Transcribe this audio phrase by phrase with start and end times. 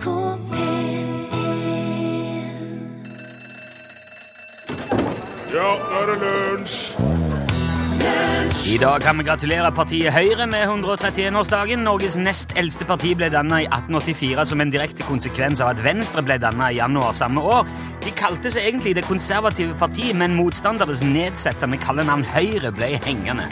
[0.00, 1.06] NRK P1
[5.50, 6.76] Ja, nå er det lunsj!
[8.70, 11.82] I dag kan vi gratulere partiet Høyre med 131-årsdagen.
[11.84, 16.22] Norges nest eldste parti ble dannet i 1884 som en direkte konsekvens av at Venstre
[16.24, 17.66] ble dannet i januar samme år.
[18.04, 23.50] De kalte seg egentlig Det konservative parti, men motstandernes nedsettende kallenavn Høyre ble hengende.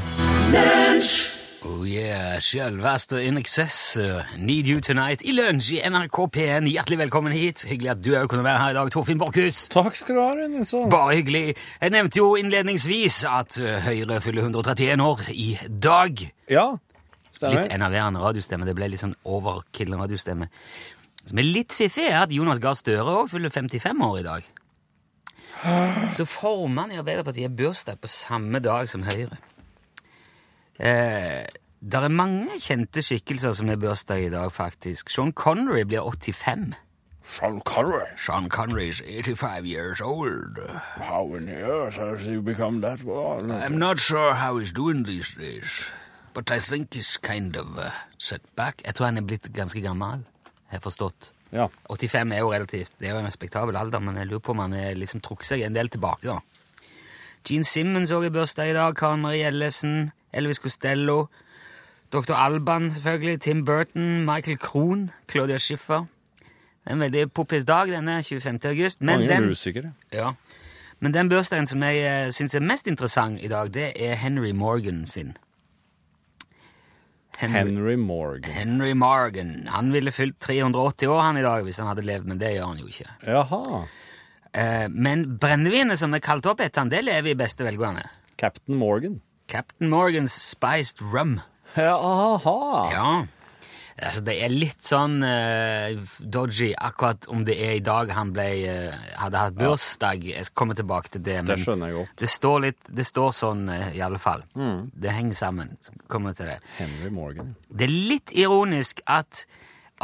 [1.67, 6.69] Oh yeah, sjølveste In Excess, uh, Need You Tonight i lunsj i NRK P1.
[6.71, 7.65] Hjertelig velkommen hit.
[7.67, 9.65] Hyggelig at du òg kunne være her i dag, Torfinn Borchhus.
[9.73, 11.57] Takk skal du ha, Rundinsson Bare hyggelig.
[11.81, 16.23] Jeg nevnte jo innledningsvis at uh, Høyre fyller 131 år i dag.
[16.47, 16.69] Ja,
[17.33, 17.59] stemmer.
[17.59, 18.69] Litt enerverende radiostemme.
[18.69, 20.53] Det ble litt sånn overkill radiostemme.
[21.25, 24.47] Som er litt fiffig, er at Jonas Gahr Støre òg fyller 55 år i dag.
[26.15, 29.43] Så formannen i Arbeiderpartiet bursdag på samme dag som Høyre.
[30.79, 31.45] Eh,
[31.81, 35.11] det er mange kjente skikkelser som har bursdag i dag, faktisk.
[35.11, 36.75] Sean Connery blir 85.
[37.29, 38.07] Sean Connery.
[38.17, 40.59] Sean Connery is 85 years old.
[40.97, 43.51] How in the earth has he become that one?
[43.51, 45.91] I'm not sure how he's doing these days,
[46.35, 48.83] but I think he's kind of uh, set back.
[48.85, 50.25] Jeg tror han er blitt ganske gammel,
[50.67, 51.33] har jeg forstått.
[51.53, 51.69] Ja.
[51.91, 54.59] 85 er jo relativt, det er jo en respektabel alder, men jeg lurer på om
[54.59, 56.39] han er liksom trukket seg en del tilbake, da.
[57.49, 61.27] Gene Simmons også i bursdag i dag, Karen Marie Ellefsen, Elvis Costello,
[62.13, 62.35] Dr.
[62.35, 66.07] Alban selvfølgelig, Tim Burton, Michael Krohn, Claudia Schiffer.
[66.85, 68.59] Det er en veldig poppis dag, denne 25.
[68.65, 69.01] august.
[69.03, 69.93] Men Mange den, musikere.
[70.13, 70.31] ja.
[71.01, 74.51] Men den bursdagen som jeg eh, syns er mest interessant i dag, det er Henry
[74.51, 75.37] Morgan sin.
[77.39, 78.51] Henry Morgan.
[78.51, 79.69] Henry Morgan.
[79.71, 82.73] Han ville fylt 380 år han i dag hvis han hadde levd, men det gjør
[82.73, 83.07] han jo ikke.
[83.29, 83.83] Jaha.
[84.59, 88.03] Eh, men brennevinet som er kalt opp etter han, det lever i beste velgående.
[88.39, 89.21] Captain Morgan.
[89.49, 91.41] Captain Morgans Spiced Rum.
[91.77, 92.91] Aha.
[92.93, 93.11] Ja.
[93.99, 98.45] Altså, det er litt sånn uh, dodgy akkurat om det er i dag han ble,
[98.69, 100.27] uh, hadde hatt bursdag.
[100.29, 101.41] Jeg skal komme tilbake til det.
[101.49, 102.13] Det skjønner jeg godt.
[102.21, 104.45] Det står, litt, det står sånn uh, i alle fall.
[104.55, 105.75] Det henger sammen.
[106.13, 106.61] Kommer til det.
[106.77, 107.57] Henry Morgan.
[107.73, 109.47] Det er litt ironisk at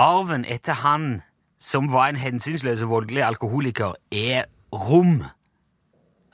[0.01, 1.21] arven etter han
[1.63, 5.21] som var en hensynsløs og voldelig alkoholiker, er rom.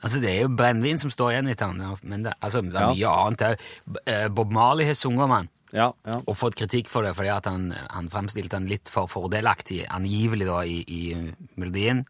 [0.03, 2.87] Altså, det er jo brennevin som står igjen etter han, men det, altså, det er
[2.87, 2.93] Ja.
[2.93, 4.33] mye annet òg.
[4.35, 6.17] Bob Marley har sunget om han Ja, ja.
[6.27, 10.47] og fått kritikk for det fordi at han, han fremstilte han litt for fordelaktig, angivelig
[10.49, 12.01] da, i, i melodien.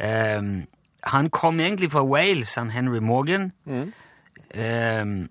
[0.00, 0.66] Um,
[1.04, 3.50] han kom egentlig fra Wales, han Henry Morgan.
[4.54, 5.28] Ehm,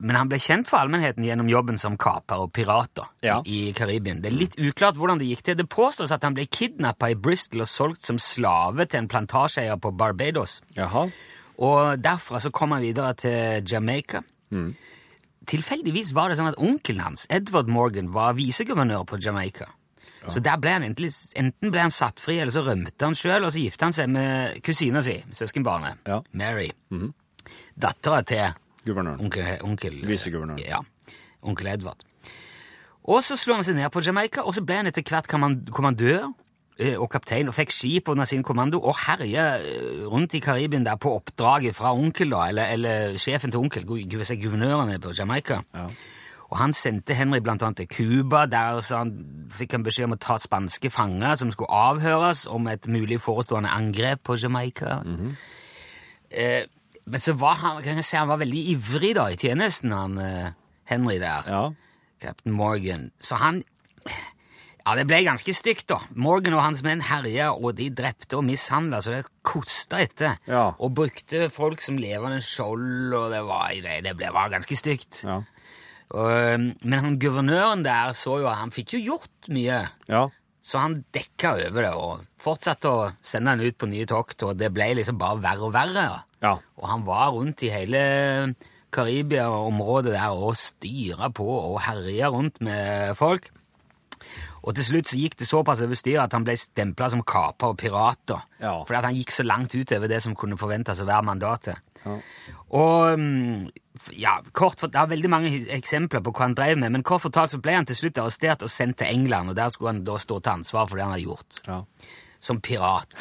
[0.00, 3.40] men han ble kjent for allmennheten gjennom jobben som kaper og pirat Ja.
[3.44, 4.20] i, i Karibien.
[4.22, 5.56] Det er litt uklart hvordan det gikk til.
[5.58, 9.76] Det påstås at han ble kidnappa i Bristol og solgt som slave til en plantasjeeier
[9.82, 10.60] på Barbados.
[10.76, 11.08] Jaha.
[11.58, 14.22] Og derfra så kom han videre til Jamaica.
[15.48, 19.66] Tilfeldigvis var det sånn at onkelen hans, Edward Morgan, var viseguvernør på Jamaica.
[20.28, 21.08] Så der ble han enten,
[21.40, 24.10] enten ble han satt fri, eller så rømte han sjøl, og så gifta han seg
[24.12, 26.20] med kusina si, søskenbarnet, Ja.
[26.36, 26.68] Mary.
[27.78, 28.50] Dattera til
[28.88, 29.20] Guvernøren.
[29.28, 30.64] onkel, onkel Viseguvernøren.
[30.64, 30.80] Ja,
[31.42, 32.02] onkel Edvard.
[33.08, 35.28] Og så slo han seg ned på Jamaica, og så ble han etter hvert
[35.72, 36.26] kommandør
[36.78, 40.84] eh, og kaptein og fikk skip under sin kommando og herja eh, rundt i Karibien
[40.84, 44.98] der på oppdraget fra onkel, da, eller, eller sjefen til onkel, gu- gu- guvernøren er
[45.02, 45.62] på Jamaica.
[46.48, 49.10] Og han sendte Henry blant annet til Cuba, der så han,
[49.52, 53.68] fikk han beskjed om å ta spanske fanger som skulle avhøres om et mulig forestående
[53.68, 55.00] angrep på Jamaica.
[56.30, 56.64] eh,
[57.08, 60.18] men så var han, kan jeg si, han var veldig ivrig da i tjenesten, han
[60.22, 60.50] eh,
[60.88, 61.48] Henry der.
[61.48, 61.62] Ja.
[62.22, 63.10] Captain Morgan.
[63.20, 63.62] Så han
[64.88, 65.98] Ja, det ble ganske stygt, da.
[66.16, 70.38] Morgan og hans menn herja, og de drepte og mishandla, så det kosta etter.
[70.48, 70.70] Ja.
[70.80, 75.20] Og brukte folk som levende skjold, og det var, det, ble, var ganske stygt.
[75.28, 75.42] Ja.
[76.16, 79.82] Og, men han guvernøren der så jo at han fikk jo gjort mye.
[80.08, 80.24] Ja.
[80.68, 84.58] Så han dekka over det og fortsatte å sende han ut på nye tokt, og
[84.60, 86.08] det ble liksom bare verre og verre.
[86.44, 86.58] Ja.
[86.76, 88.02] Og han var rundt i hele
[88.92, 93.48] Karibia-området der og styra på og herja rundt med folk.
[94.68, 97.72] Og til slutt så gikk det såpass over styret at han ble stempla som kaper
[97.72, 98.34] og pirat.
[98.60, 98.74] Ja.
[98.82, 101.80] Fordi at han gikk så langt utover det som kunne forventes å være mandatet.
[102.70, 103.68] Og mm,
[104.20, 107.22] ja, kort for, Det er veldig mange eksempler på hva han drev med, men kort
[107.24, 110.04] fortalt så ble han til slutt arrestert og sendt til England, og der skulle han
[110.04, 111.82] da stå til ansvar for det han hadde gjort Ja.
[112.40, 113.14] som pirat.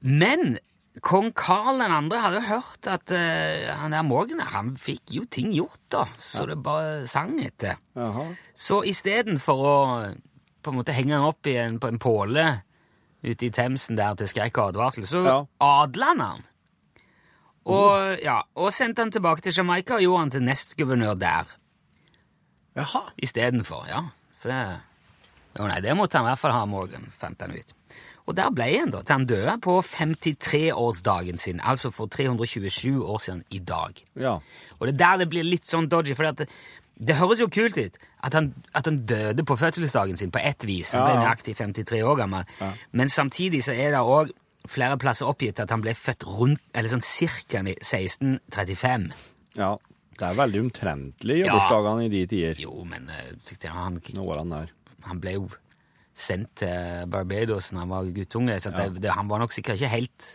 [0.00, 0.58] Men
[1.02, 2.18] kong Karl 2.
[2.22, 6.58] hadde hørt at uh, han der Morgan han fikk jo ting gjort, da, så det
[6.62, 7.80] bare sang etter.
[7.96, 8.28] Aha.
[8.54, 9.76] Så istedenfor å
[10.64, 12.44] på en måte henge han opp i en, på en påle
[13.24, 15.38] ute i Themsen der til skrekk og advarsel, så Ja.
[15.60, 16.42] adla han han.
[17.64, 21.54] Og, ja, og sendte han tilbake til Jamaica og gjorde han til nestguvernør der
[22.76, 23.00] Jaha.
[23.22, 23.86] istedenfor.
[23.88, 24.02] Ja.
[24.42, 24.80] For det
[25.58, 27.72] Jo, nei, det måtte han i hvert fall ha, Morgan, fant han ut.
[28.26, 33.18] Og der ble han da, til han døde på 53-årsdagen sin, altså for 327 år
[33.22, 33.94] siden i dag.
[34.18, 34.32] Ja.
[34.80, 36.48] Og det er der det blir litt sånn dodgy, for det,
[36.98, 40.64] det høres jo kult ut at han, at han døde på fødselsdagen sin på ett
[40.66, 40.90] vis.
[40.96, 41.26] Han ble Ja, ja.
[41.28, 42.44] nøyaktig 53 år gammel.
[42.92, 44.32] Men samtidig så er det òg
[44.68, 49.10] flere plasser oppgitt at han ble født rundt, eller sånn cirka i 1635.
[49.58, 49.74] ja.
[50.14, 51.46] Det er veldig omtrentlig Ja.
[51.48, 52.54] jobbursdagene i de tider.
[52.62, 53.32] Jo, men eh,
[53.66, 54.68] han, han
[55.02, 55.48] han ble jo
[56.14, 59.90] sendt til Barbados når han var guttunge, så det, det, han var nok sikkert ikke
[59.90, 60.28] helt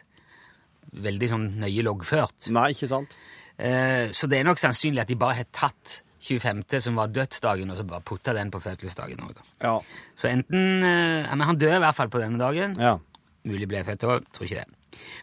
[0.92, 2.50] veldig sånn nøye loggført.
[2.52, 3.16] Nei, ikke sant?
[3.56, 7.72] Eh, så det er nok sannsynlig at de bare har tatt 25., som var dødsdagen,
[7.72, 9.40] og så bare putta den på fødselsdagen òg.
[9.64, 9.78] Ja.
[10.20, 12.76] Så enten eh, Men han døde i hvert fall på denne dagen.
[12.76, 12.98] Ja.
[13.48, 14.76] Mulig ble født òg, tror ikke det.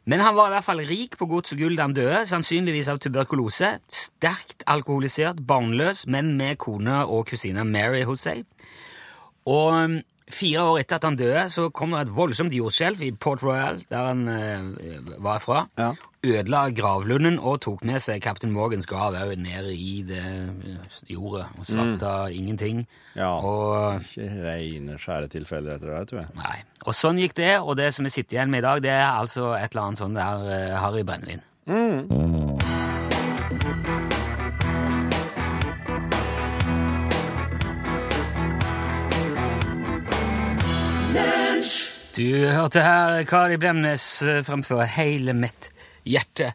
[0.06, 2.88] Men han var i hvert fall rik på gods og gull da han døde, sannsynligvis
[2.92, 3.72] av tuberkulose.
[3.92, 8.44] Sterkt alkoholisert, barnløs, men med kone og kusine Mary hos seg.
[9.50, 9.96] Og um,
[10.32, 13.82] fire år etter at han døde, så kom det et voldsomt jordskjelv i Port Royal,
[13.90, 15.66] der han eh, var fra.
[15.78, 15.92] Ja.
[16.26, 21.46] Ødela gravlunden og tok med seg kaptein Morgans grav òg ned i det eh, jordet.
[21.58, 22.87] Og svarta ingenting.
[23.14, 23.31] Ja.
[23.38, 26.31] Og Ikke reine skjære etter det, tror jeg.
[26.38, 26.58] Nei.
[26.87, 29.08] Og sånn gikk det, og det som vi sitter igjen med i dag, det er
[29.08, 31.44] altså et eller annet sånn der uh, Harry Brennevin.
[42.17, 45.69] Du hørte her Kari Bremnes eh, fremføre Hele mitt
[46.06, 46.53] hjerte.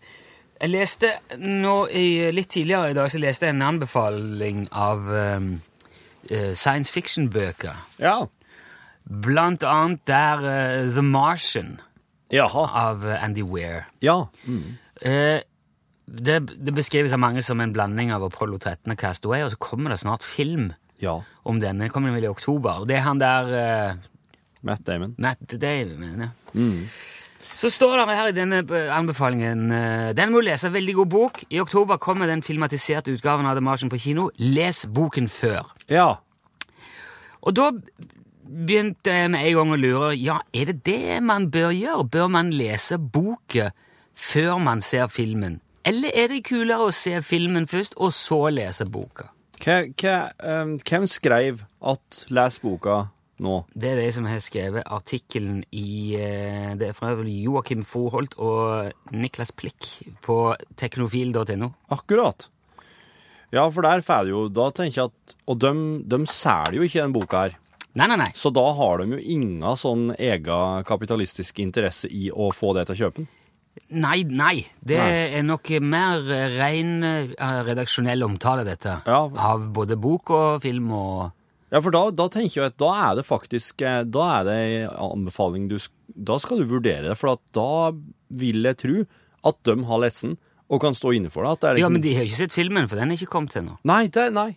[0.61, 1.09] Jeg leste
[1.41, 5.47] nå i, litt tidligere i dag så leste jeg en anbefaling av um,
[6.53, 7.79] science fiction-bøker.
[8.01, 8.19] Ja.
[9.25, 11.79] Blant annet der uh, The Martian
[12.31, 12.67] Jaha.
[12.87, 13.87] av Andy Weir.
[14.05, 14.19] Ja.
[15.01, 15.41] Eh,
[16.11, 19.59] det, det beskrives av mange som en blanding av Apollo 13 og Castaway, og så
[19.59, 20.69] kommer det snart film
[21.01, 21.17] Ja.
[21.43, 21.87] om denne.
[21.87, 22.83] Det kommer vel i oktober.
[22.83, 23.97] Og det er han der uh,
[24.61, 25.15] Matt Damon.
[25.17, 26.69] Matt Damon, mener jeg.
[27.61, 30.71] Så står det her i denne eh, anbefalingen eh, Den må du lese.
[30.73, 31.43] Veldig god bok.
[31.53, 34.31] I oktober kommer den filmatiserte utgaven av The Martian på kino.
[34.41, 35.69] Les boken før.
[35.91, 36.15] Ja.
[37.41, 37.69] Og da
[38.41, 42.07] begynte jeg med en gang å lure ja, er det det man bør gjøre?
[42.09, 43.77] Bør man lese boken
[44.17, 45.61] før man ser filmen?
[45.85, 49.29] Eller er det kulere å se filmen først, og så lese boka?
[49.61, 53.07] Ehm, hvem skrev at 'les boka'
[53.43, 53.57] nå?
[53.73, 58.91] Det er de som har skrevet artikkelen i eh, Det er fra Joakim Froholt og
[59.13, 59.89] Niklas Plikk
[60.25, 60.37] på
[60.79, 61.71] teknofil.no.
[61.93, 62.47] Akkurat.
[63.51, 65.71] Ja, for der får jo Da tenker jeg at Og de,
[66.07, 67.57] de selger jo ikke den boka her.
[67.99, 68.29] Nei, nei, nei.
[68.39, 72.95] Så da har de jo inga sånn egen kapitalistisk interesse i å få det til
[72.95, 73.27] å kjøpe den.
[74.03, 74.63] Nei, nei.
[74.79, 75.09] Det Nei.
[75.39, 76.23] er nok mer
[76.55, 77.33] ren eh,
[77.67, 78.97] redaksjonell omtale, dette.
[79.07, 79.19] Ja.
[79.27, 81.33] Av både bok og film og
[81.71, 84.55] Ja, for da, da tenker jeg at da er det faktisk eh, Da er det
[84.59, 85.77] en anbefaling du
[86.11, 87.93] Da skal du vurdere det, for at da
[88.41, 89.05] vil jeg tro
[89.47, 90.35] at de har lessen
[90.71, 91.51] og kan stå inne for det.
[91.55, 93.17] At det er Ja, liksom, men de har jo ikke sett filmen, for den er
[93.19, 93.73] ikke kommet ennå.
[93.89, 94.51] Nei, det, nei,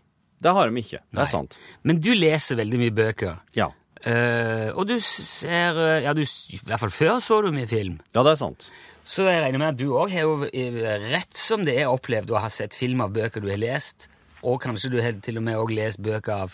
[0.45, 1.01] det har de ikke.
[1.09, 1.25] Det Nei.
[1.25, 1.57] er sant.
[1.83, 3.39] Men du leser veldig mye bøker.
[3.57, 3.71] Ja.
[4.05, 7.97] Uh, og du ser eh, Ja, du, I hvert fall før så du mye film.
[8.13, 8.69] ja, det er sant.
[9.05, 12.41] Så jeg regner med at du òg har jo rett som det er opplevd å
[12.45, 14.07] ha sett film av bøker du har lest.
[14.45, 16.49] Og kanskje du har til og med også lest bøker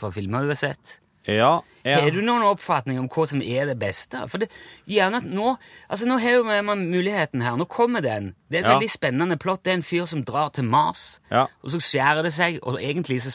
[0.00, 0.98] fra filmer du har sett.
[1.24, 2.02] Ja, ja.
[2.04, 4.18] Har du noen oppfatning om hva som er det beste?
[4.28, 4.50] For det,
[4.84, 5.54] gjerne nå,
[5.88, 7.56] altså nå har man muligheten her.
[7.56, 8.34] Nå kommer den.
[8.52, 8.74] Det er et Ja.
[8.74, 9.62] veldig spennende plott.
[9.64, 11.18] Det er en fyr som drar til Mars.
[11.32, 11.46] Ja.
[11.64, 13.32] Og så skjærer det seg, og egentlig så,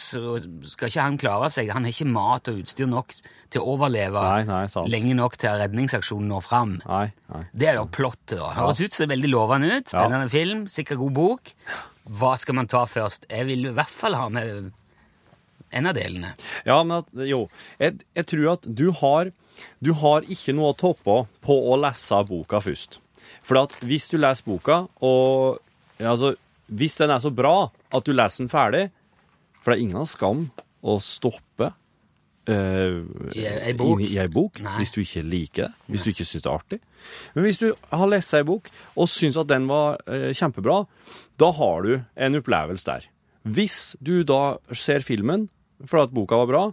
[0.70, 1.72] skal ikke han klare seg.
[1.74, 3.10] Han har ikke mat og utstyr nok
[3.50, 6.82] til å overleve Nei, nei, lenge nok til at redningsaksjonen når fram.
[6.86, 7.44] Nei, nei.
[7.58, 8.54] Det er da plottet, da.
[8.54, 9.90] Høres ut som veldig lovende ut.
[9.90, 11.56] Spennende film, sikkert god bok.
[12.10, 13.28] Hva skal man ta først?
[13.30, 14.72] Jeg vil i hvert fall ha med
[15.70, 16.34] en av delene.
[16.66, 17.44] Ja, men at, jo,
[17.82, 19.30] jeg, jeg tror at du har,
[19.84, 22.98] du har ikke noe å toppe på å lese boka først.
[23.46, 25.60] For at hvis du leser boka, og
[26.02, 26.34] altså,
[26.74, 28.88] hvis den er så bra at du leser den ferdig,
[29.60, 30.48] for det er ingen skam
[30.82, 31.74] å stoppe
[32.48, 33.00] eh,
[33.36, 34.02] I ei bok?
[34.02, 36.56] I, i ei bok hvis du ikke liker det, hvis du ikke syns det er
[36.56, 36.80] artig.
[37.36, 40.84] Men hvis du har lest ei bok og syns at den var uh, kjempebra,
[41.40, 43.10] da har du en opplevelse der.
[43.50, 45.48] Hvis du da ser filmen
[45.80, 46.64] fordi at boka var bra,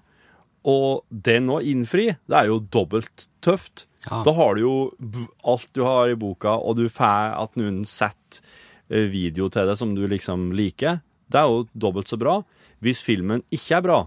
[0.67, 3.87] og den å innfri, det er jo dobbelt tøft.
[4.09, 4.23] Ja.
[4.27, 4.77] Da har du jo
[5.47, 8.43] alt du har i boka, og du får at noen setter
[8.91, 11.01] eh, video til det som du liksom liker.
[11.31, 12.41] Det er jo dobbelt så bra.
[12.83, 14.01] Hvis filmen ikke er bra,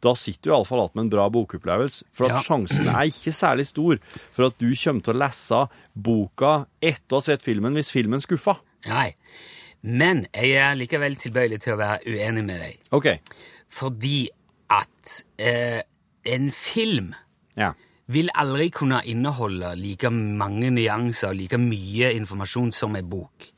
[0.00, 2.04] da sitter du iallfall igjen med en bra bokopplevelse.
[2.12, 2.42] For at Ja.
[2.42, 3.98] sjansen er ikke særlig stor
[4.32, 8.20] for at du kommer til å lese boka etter å ha sett filmen, hvis filmen
[8.20, 8.56] skuffer.
[8.86, 9.14] Nei.
[9.82, 12.78] Men jeg er likevel tilbøyelig til å være uenig med deg.
[12.92, 13.06] OK.
[13.68, 14.28] Fordi
[14.70, 15.82] at eh,
[16.24, 17.14] en film
[17.56, 17.72] Ja.
[18.08, 23.50] vil aldri kunne inneholde like mange nyanser og like mye informasjon som en bok.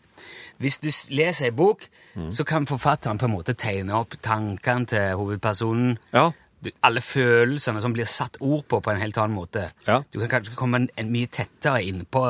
[0.62, 1.88] Hvis du leser en bok,
[2.30, 5.96] så kan forfatteren på en måte tegne opp tankene til hovedpersonen.
[6.14, 6.28] Ja.
[6.62, 9.64] Du, alle følelsene som blir satt ord på på en helt annen måte.
[9.88, 10.02] Ja.
[10.14, 12.22] Du kan kanskje komme en, en mye tettere inn på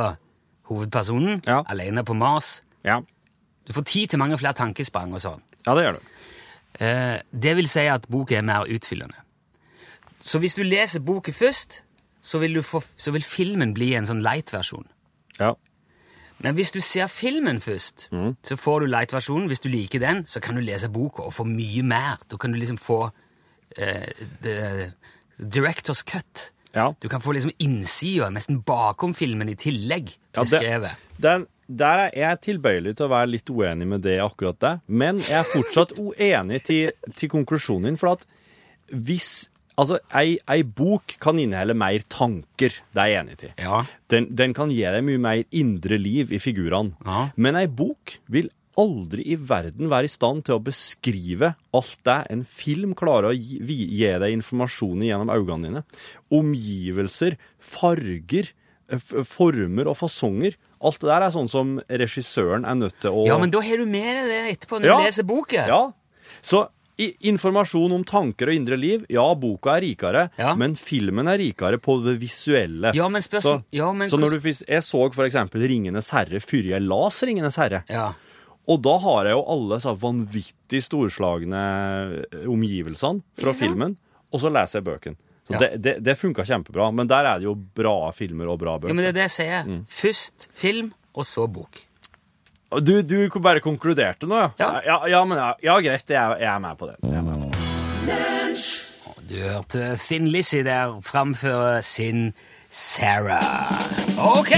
[0.70, 1.62] hovedpersonen, Ja.
[1.68, 2.62] alene på Mars.
[2.84, 3.00] Ja.
[3.68, 5.42] Du får tid til mange flere tankesprang og sånn.
[5.66, 6.06] ja, det gjør du.
[6.80, 9.14] Eh, det vil si at boka er mer utfyllende.
[10.20, 11.82] Så hvis du leser boka først,
[12.22, 14.86] så vil, du få, så vil filmen bli en sånn light-versjon.
[15.38, 15.52] Ja.
[16.42, 18.37] Men hvis du ser filmen først, Mm.
[18.42, 19.46] så får du light-versjonen.
[19.49, 22.18] Hvis du liker den, så kan du lese boka og få mye mer.
[22.30, 23.11] Da kan du liksom få
[23.78, 24.08] eh,
[24.42, 24.92] the
[25.38, 26.50] director's cut.
[26.75, 26.92] Ja.
[27.00, 30.90] Du kan få liksom innsida, nesten bakom filmen i tillegg, Ja, det- beskrevet.
[31.20, 35.18] Den, der er jeg tilbøyelig til å være litt uenig med det akkurat det, men
[35.18, 38.26] jeg er fortsatt uenig til, til konklusjonen din, for at
[38.92, 39.49] hvis
[39.82, 43.52] Altså, ei, ei bok kan inneholde mer tanker, det er jeg enig til.
[43.60, 43.82] Ja.
[44.12, 46.94] Den, den kan gi deg mye mer indre liv i figurene.
[47.06, 47.28] Ja.
[47.36, 48.48] Men ei bok vil
[48.80, 53.34] aldri i verden være i stand til å beskrive alt det en film klarer å
[53.36, 55.82] gi, gi deg informasjon i gjennom øynene dine.
[56.32, 58.48] Omgivelser, farger,
[58.92, 60.56] f former og fasonger.
[60.82, 63.78] Alt det der er sånn som regissøren er nødt til å ja, men da har
[63.78, 64.96] du med deg det etterpå når Ja.
[64.98, 65.66] du leser boka.
[65.70, 65.82] Ja.
[66.42, 66.70] Så i,
[67.30, 70.54] informasjon om tanker og indre liv, ja, boka er rikere, Ja.
[70.59, 72.92] men filmen er rikere på det visuelle.
[72.97, 76.71] Ja, men så, ja, men så når du, jeg så for eksempel Ringenes herre før
[76.75, 77.82] jeg las Ringenes herre.
[77.88, 78.12] Ja.
[78.68, 81.62] Og da har jeg jo alle så vanvittig storslagne
[82.32, 83.97] eh, omgivelsene fra filmen,
[84.32, 85.16] og så leser jeg bøkene.
[85.49, 85.59] Så Ja.
[85.59, 88.92] Det, det, det funka kjempebra, men der er det jo bra filmer og bra bøker.
[88.92, 89.64] ja, men det er det jeg sier.
[89.66, 89.80] Mm.
[89.90, 91.80] Først film, og så bok.
[92.81, 94.50] Du, du bare konkluderte nå, ja?
[94.59, 94.71] Ja.
[94.87, 96.97] Ja, ja, men ja, ja greit, jeg, jeg er med på det.
[97.02, 98.62] Jeg er med på det.
[99.29, 102.33] Du hørte Finn Lizzie der framføre sin
[102.71, 103.76] Sarah.
[104.19, 104.50] Ok,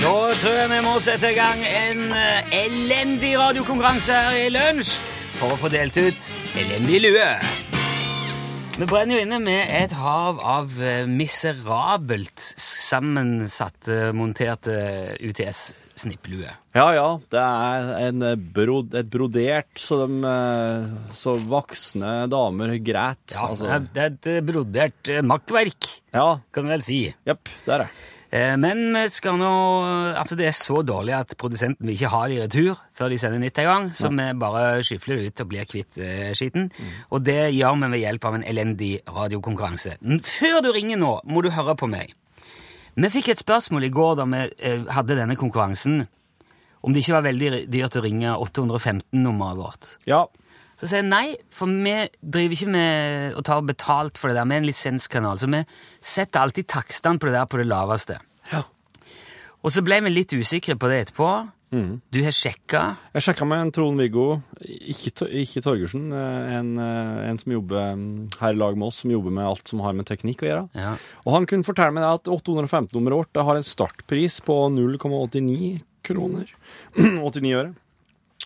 [0.00, 4.96] da tror jeg vi må sette i gang en eh, elendig radiokonkurranse her i lunsj
[5.36, 7.30] for å få delt ut elendig lue.
[8.74, 14.74] Vi brenner jo inne med et hav av eh, miserabelt sammensatte, monterte
[15.22, 16.50] UTS-snipplue.
[16.74, 17.04] Ja, ja.
[17.30, 23.36] Det er en eh, brod, et brodert så, de, eh, så voksne damer græt.
[23.36, 23.78] Ja, altså.
[23.94, 26.26] det er et eh, brodert eh, makkverk, ja.
[26.50, 27.04] kan du vel si.
[27.30, 27.88] Jepp, det er det.
[28.34, 29.50] Eh, Men vi skal nå
[30.18, 33.18] Altså, det er så dårlig at produsenten vil ikke ha det i retur før de
[33.20, 36.68] sender nytt en gang, så vi bare skyfler det ut og blir kvitt eh, skitten.
[37.14, 39.96] Og det gjør vi ved hjelp av en elendig radiokonkurranse.
[40.26, 42.14] Før du ringer nå, må du høre på meg.
[42.94, 46.04] Vi fikk et spørsmål i går da vi eh, hadde denne konkurransen,
[46.84, 49.92] om det ikke var veldig dyrt å ringe 815-nummeret vårt.
[50.06, 50.24] Ja.
[50.80, 54.48] Så sier jeg nei, for vi driver ikke med å ta betalt for det der
[54.50, 55.62] med en lisenskanal, så vi
[56.02, 58.18] setter alltid takstene på det der på det laveste.
[58.50, 58.64] Ja.
[59.64, 61.30] Og så ble vi litt usikre på det etterpå.
[61.74, 62.82] Du har sjekka.
[63.16, 64.26] Jeg sjekka med en Trond-Viggo,
[64.62, 69.00] ikke, ikke Torgersen, eh, en, eh, en som jobber mm, her i lag med oss,
[69.02, 70.64] som jobber med alt som har med teknikk å gjøre.
[70.78, 70.92] Ja.
[71.24, 76.52] Og han kunne fortelle meg at 815-nummeret vårt har en startpris på 0,89 kroner.
[77.00, 77.72] 89 øre.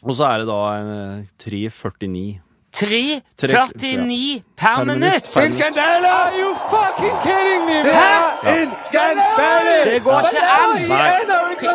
[0.03, 2.41] Og så er det da en eh, 3,49.
[2.79, 5.01] 3,49 per Per minutt.
[5.01, 5.31] minutt!
[5.35, 6.09] Per- skandale!
[6.09, 7.79] Are you fucking kidding me?
[7.83, 8.63] Det Hæ?
[8.63, 9.93] en skandale!
[9.93, 10.89] Det går ikke an!
[10.89, 11.11] Nei.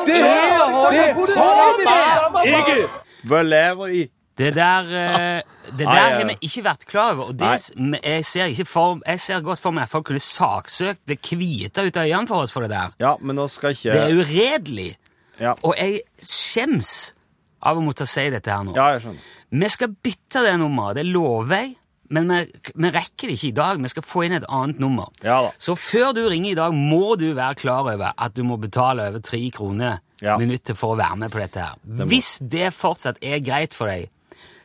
[0.07, 2.51] Det Hva holder du på med?
[2.59, 2.77] Ikke!
[3.23, 4.03] Hva lever i?
[4.37, 5.41] Det der, eh,
[5.77, 6.17] det der der ja.
[6.17, 7.23] har vi ikke vært klar over.
[7.23, 7.49] Og det,
[8.03, 11.85] jeg, ser ikke for, jeg ser godt for meg at folk kunne saksøkt det hvite
[11.85, 12.95] ut av øynene for oss for det der.
[12.99, 14.97] Ja, men nå skal ikke Det er uredelig.
[15.39, 17.13] Ja, Og jeg skjems
[17.63, 18.75] av å måtte si dette her nå.
[18.77, 19.31] ja jeg skjønner.
[19.53, 21.75] Vi skal bytte det nummeret, det lover jeg,
[22.13, 22.39] men vi,
[22.75, 23.79] vi rekker det ikke i dag.
[23.81, 25.07] Vi skal få inn et annet nummer.
[25.25, 25.51] Ja da.
[25.61, 29.07] Så før du ringer i dag, må du være klar over at du må betale
[29.09, 30.37] over tre kroner Ja.
[30.39, 31.79] minuttet for å være med på dette her.
[32.07, 34.09] Hvis det fortsatt er greit for deg,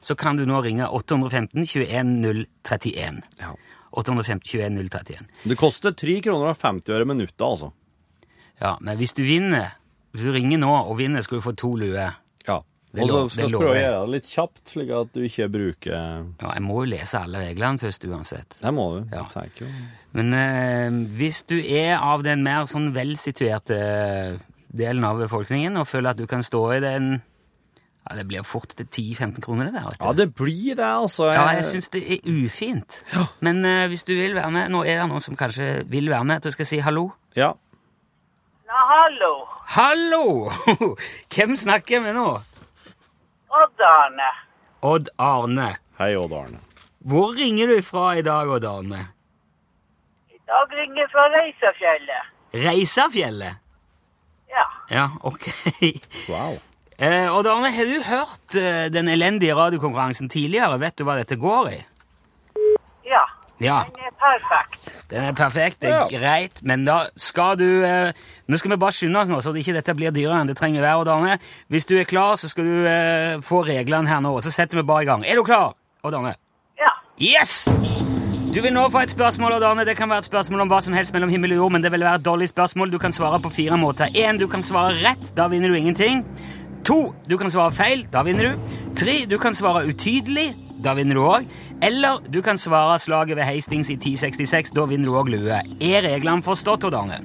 [0.00, 2.12] så kan du nå ringe 815 21
[2.68, 3.22] 031.
[3.40, 3.54] Ja.
[3.98, 5.24] 815 21 031.
[5.48, 7.72] Det koster 3 kroner og 50 øre minuttet, altså.
[8.60, 9.72] Ja, men hvis du vinner,
[10.12, 12.18] hvis du ringer nå og vinner, skal du få to luer.
[12.88, 12.96] Ja.
[12.98, 15.48] Det Og så skal vi prøve å gjøre det litt kjapt, slik at du ikke
[15.52, 18.60] bruker Ja, jeg må jo lese alle reglene først uansett.
[18.62, 19.00] Det må du.
[19.12, 19.26] Ja.
[19.26, 19.72] Det tenker jo.
[20.16, 23.76] Men eh, hvis du er av den mer sånn velsituerte
[24.72, 27.10] delen av befolkningen og føler at du kan stå i den
[28.08, 29.96] ja, Det blir fort til 10-15 kroner, det der.
[30.00, 31.26] Ja, det blir det, altså.
[31.28, 33.02] Ja, jeg syns det er ufint.
[33.44, 36.24] Men eh, hvis du vil være med Nå er det noen som kanskje vil være
[36.24, 36.40] med.
[36.40, 37.10] Du skal si hallo.
[37.36, 37.52] Ja.
[38.68, 39.32] Ja, hallo.
[39.76, 40.24] Hallo!
[41.34, 42.30] Hvem snakker vi nå?
[43.50, 44.30] Odd Arne.
[44.82, 45.68] Odd Arne.
[45.98, 46.58] Hei, Odd Arne.
[47.08, 49.04] Hvor ringer du fra i dag, Odd Arne?
[50.32, 52.34] I Dag ringer jeg fra Reisafjellet.
[52.54, 53.56] Reisafjellet?
[54.48, 54.64] Ja.
[54.90, 55.48] Ja, ok.
[56.28, 56.58] Wow.
[56.98, 60.78] Eh, Odd Arne, har du hørt eh, den elendige radiokonkurransen tidligere?
[60.82, 61.80] Vet du hva dette går i?
[63.08, 63.24] Ja.
[63.62, 63.82] Ja.
[63.88, 64.87] Den er perfekt.
[65.08, 66.18] Den er perfekt, det er Ja.
[66.18, 68.12] greit, men da skal du eh,
[68.48, 70.82] Nå skal vi bare skynde oss nå, så ikke dette blir dyrere enn det trenger
[70.82, 71.00] å være.
[71.00, 71.38] Odd Arne.
[71.70, 74.82] Hvis du er klar, så skal du eh, få reglene her nå, så setter vi
[74.84, 75.24] bare i gang.
[75.24, 75.72] Er du klar,
[76.04, 76.34] Odd Arne?
[76.78, 76.92] Ja.
[77.18, 77.68] Yes!
[78.52, 79.84] Du vil nå få et spørsmål, Odd Arne.
[79.84, 81.92] Det kan være et spørsmål om hva som helst mellom himmel og jord, men det
[81.92, 82.90] vil være et dårlig spørsmål.
[82.92, 84.08] Du kan svare på fire måter.
[84.16, 85.32] Én, du kan svare rett.
[85.36, 86.24] Da vinner du ingenting.
[86.84, 88.06] To, du kan svare feil.
[88.12, 88.76] Da vinner du.
[88.96, 90.54] Tre, du kan svare utydelig.
[90.84, 91.48] Da vinner du òg.
[91.82, 94.72] Eller du kan svare slaget ved Hastings i 1066.
[94.76, 95.58] Da vinner du òg lue.
[95.80, 97.18] Er reglene forstått, Odd Arne?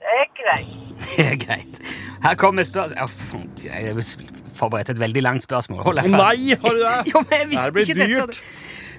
[0.00, 0.76] Det er greit.
[1.16, 1.80] Det er greit.
[2.20, 4.00] Her kommer spørsmål Jeg har
[4.54, 5.82] forberedt et veldig langt spørsmål.
[5.86, 6.20] Hold deg fast.
[6.20, 6.96] Nei, har du det?
[7.14, 8.42] Jo, men jeg visste Det blir dyrt.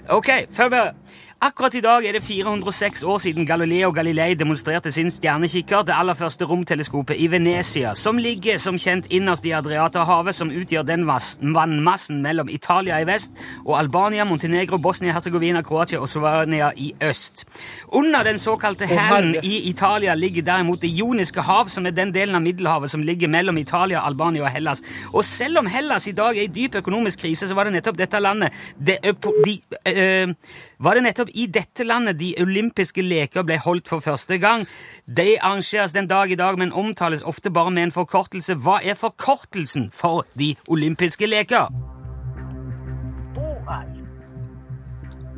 [0.10, 1.18] Ok, følg med.
[1.42, 6.14] Akkurat i dag er det 406 år siden Galileo Galilei demonstrerte sin stjernekikker, det aller
[6.14, 12.20] første romteleskopet i Venezia, som ligger som kjent innerst i Adriaterhavet, som utgjør den vannmassen
[12.22, 13.34] mellom Italia i vest
[13.66, 17.48] og Albania, Montenegro, Bosnia-Hercegovina, Kroatia og Slovenia i øst.
[17.88, 22.36] Under den såkalte hæren i Italia ligger derimot Det joniske hav, som er den delen
[22.36, 24.84] av Middelhavet som ligger mellom Italia, Albania og Hellas.
[25.14, 27.98] Og selv om Hellas i dag er i dyp økonomisk krise, så var det nettopp
[27.98, 29.58] dette landet det, de,
[29.88, 30.34] ø, ø,
[30.78, 34.66] var det nettopp i dette landet de olympiske leker ble holdt for første gang.
[35.06, 38.56] De arrangeres den dag i dag, men omtales ofte bare med en forkortelse.
[38.56, 41.72] Hva er forkortelsen for de olympiske leker?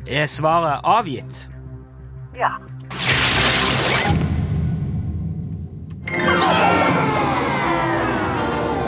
[0.06, 1.48] Er svaret avgitt?
[2.36, 2.50] Ja.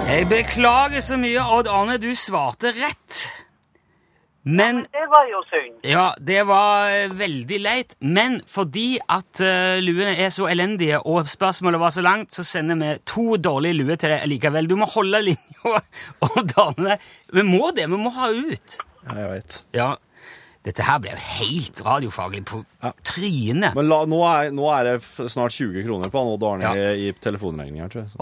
[0.06, 3.22] Jeg beklager så mye, Odd Arne, du svarte rett.
[4.46, 5.80] Men Det var jo synd.
[5.82, 11.26] Ja, det var eh, veldig leit, men fordi at uh, luene er så elendige og
[11.26, 14.68] spørsmålet var så langt, så sender vi to dårlige luer til deg likevel.
[14.70, 15.80] Du må holde linja,
[16.28, 16.98] og Dane,
[17.34, 18.76] vi må det, vi må ha ut.
[19.08, 19.58] Ja, jeg vet.
[19.74, 19.88] Ja,
[20.66, 22.62] dette her ble jo helt radiofaglig på
[23.06, 23.74] trynet.
[23.74, 24.96] Men la, nå, er, nå er det
[25.30, 26.94] snart 20 kroner på han Odd Arne Ja.
[26.94, 28.14] i i telefonregninga, tror jeg.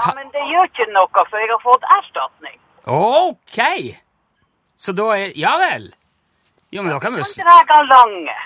[0.00, 2.58] Ja, men det gjør ikke noe, for jeg har fått erstatning.
[2.86, 3.60] Ok!
[4.76, 5.32] Så da er...
[5.38, 5.90] Ja vel.
[6.74, 7.44] Jo, men da kan vi jo...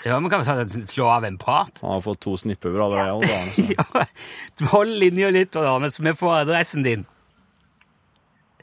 [0.04, 1.80] Ja, men kan vi slå av en prat?
[1.80, 3.12] Han har fått to snipper, allerede.
[3.12, 3.50] Odd Arne.
[3.50, 3.72] så-
[4.60, 7.06] Ja, hold linja litt, Odd Arne, så vi får adressen din.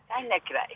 [0.08, 0.70] Den er grei.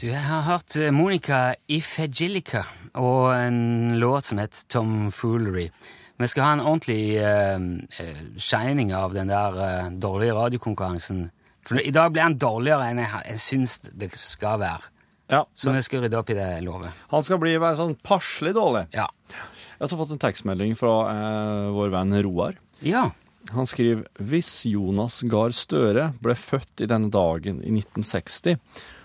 [0.00, 2.64] Du jeg har hørt eh, Monica Ifegilica
[3.00, 5.70] og en låt som het Tom Foolery.
[6.16, 11.26] Vi skal ha en ordentlig eh, shining av den der uh, dårlige radiokonkurransen.
[11.66, 14.92] For i dag ble han dårligere enn jeg, jeg syns det skal være.
[15.28, 16.94] Ja, Så vi skal rydde opp i det, lovet.
[17.10, 18.84] Han skal bli være sånn passelig dårlig.
[18.94, 19.08] Ja.
[19.74, 22.60] Jeg har fått en tekstmelding fra uh, vår venn Roar.
[22.80, 23.10] ja.
[23.54, 28.56] Han skriver hvis Jonas Gahr Støre ble født i denne dagen i 1960,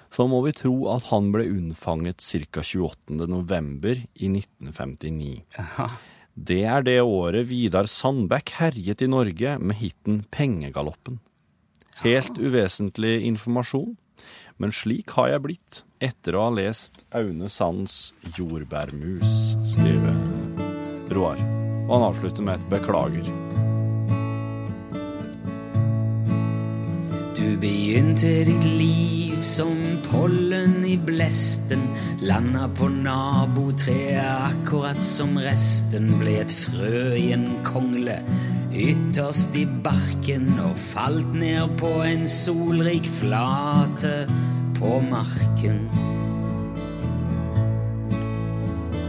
[0.10, 2.64] så må vi tro at han ble unnfanget ca.
[2.66, 3.20] 28.
[3.30, 5.44] november i 1959.
[6.36, 11.20] Det er det året Vidar Sandbekk herjet i Norge med hiten Pengegaloppen.
[12.02, 13.98] Helt uvesentlig informasjon,
[14.58, 20.16] men slik har jeg blitt etter å ha lest Aune Sands Jordbærmus, skriver
[21.12, 21.42] Roar.
[21.90, 23.51] Og han avslutter med et beklager.
[27.42, 29.74] Du begynte ditt liv som
[30.12, 31.82] pollen i blesten.
[32.22, 36.12] Landa på nabotreet akkurat som resten.
[36.22, 38.20] Ble et frø i en kongle
[38.78, 44.14] ytterst i barken og falt ned på en solrik flate
[44.78, 45.88] på marken.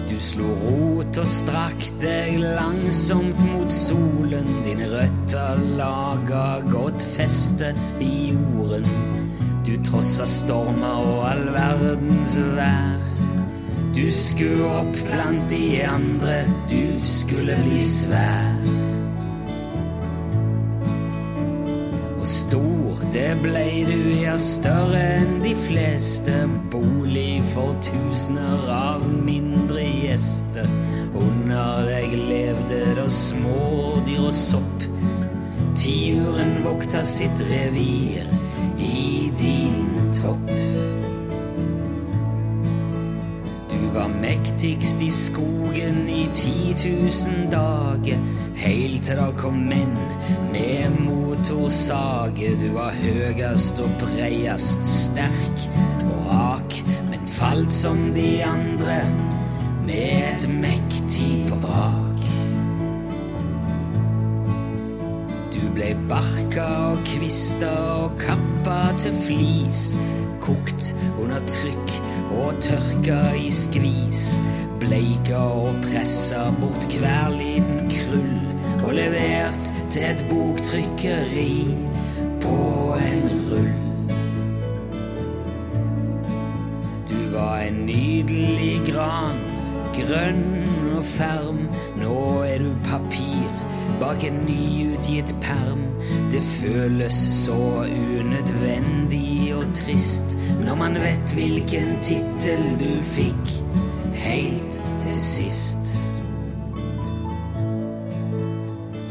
[0.08, 4.48] Du slo rot og strakk deg langsomt mot solen.
[4.64, 5.11] Dine røtter
[5.78, 8.84] laga godt feste i jorden.
[9.66, 12.98] Du trossa stormer og all verdens vær.
[13.94, 18.56] Du skulle opp blant de andre, du skulle bli svær.
[22.20, 26.44] Og stor, det blei du, ja, større enn de fleste.
[26.72, 30.68] Bolig for tusener av mindre gjester.
[31.14, 34.81] Under deg levde det smådyr og sopp.
[35.82, 38.26] Tiuren vokta sitt revir
[38.78, 40.50] i din topp.
[43.70, 48.22] Du var mektigst i skogen i 10 000 dager,
[48.62, 49.98] helt til da kom menn
[50.52, 52.54] med motorsage.
[52.62, 55.66] Du var høgast og breiest, sterk
[56.06, 56.78] og rak
[57.10, 59.02] men falt som de andre
[59.82, 62.11] med et mektig brak.
[65.72, 67.68] Du ble barka og kvista
[68.04, 69.78] og kappa til flis,
[70.44, 71.94] kokt under trykk
[72.42, 74.20] og tørka i skvis,
[74.82, 78.36] bleika og pressa bort hver liten krull.
[78.82, 81.64] Og levert til et boktrykkeri
[82.44, 82.60] på
[83.08, 83.74] en rull.
[87.08, 89.40] Du var en nydelig gran,
[89.96, 91.64] grønn og ferm.
[91.96, 93.31] Nå er du papir
[94.02, 95.82] bak en nyutgitt perm.
[96.32, 97.86] Det føles så
[98.18, 103.52] unødvendig og trist når man vet hvilken tittel du fikk
[104.24, 105.94] helt til sist.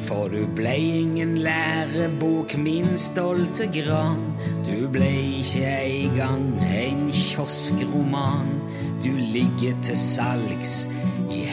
[0.09, 4.19] For du ble ingen lærebok, min stolte gran.
[4.67, 5.07] Du ble
[5.39, 8.51] ikke engang en kioskroman.
[9.03, 10.89] Du ligger til salgs
[11.31, 11.45] i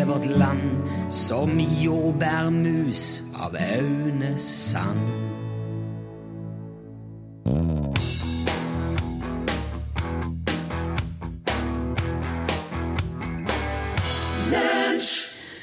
[0.00, 5.00] hele vårt land som jordbærmus av Aune Sand.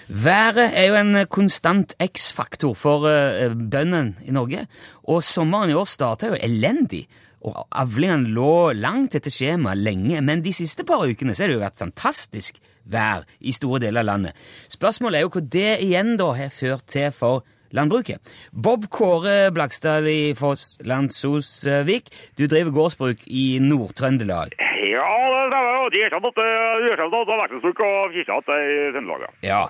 [0.07, 4.67] Været er jo en konstant X-faktor for uh, bøndene i Norge,
[5.03, 7.07] og sommeren i år starta jo elendig.
[7.41, 11.57] Og avlingene lå langt etter skjema lenge, men de siste par ukene så har det
[11.57, 14.47] jo vært fantastisk vær i store deler av landet.
[14.71, 17.45] Spørsmålet er jo hva det igjen da har ført til for
[17.75, 18.23] landbruket.
[18.51, 24.55] Bob Kåre Blakstad i Fosslandshusvik, du driver gårdsbruk i Nord-Trøndelag.
[24.87, 25.11] Ja,
[25.91, 29.31] det er ikke måtte det er noe vekselstrukk og kirket i Trøndelag.
[29.43, 29.63] ja.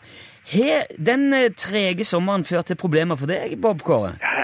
[0.48, 4.14] Har den eh, trege sommeren ført til problemer for deg, Bob Kåre?
[4.22, 4.38] Ja,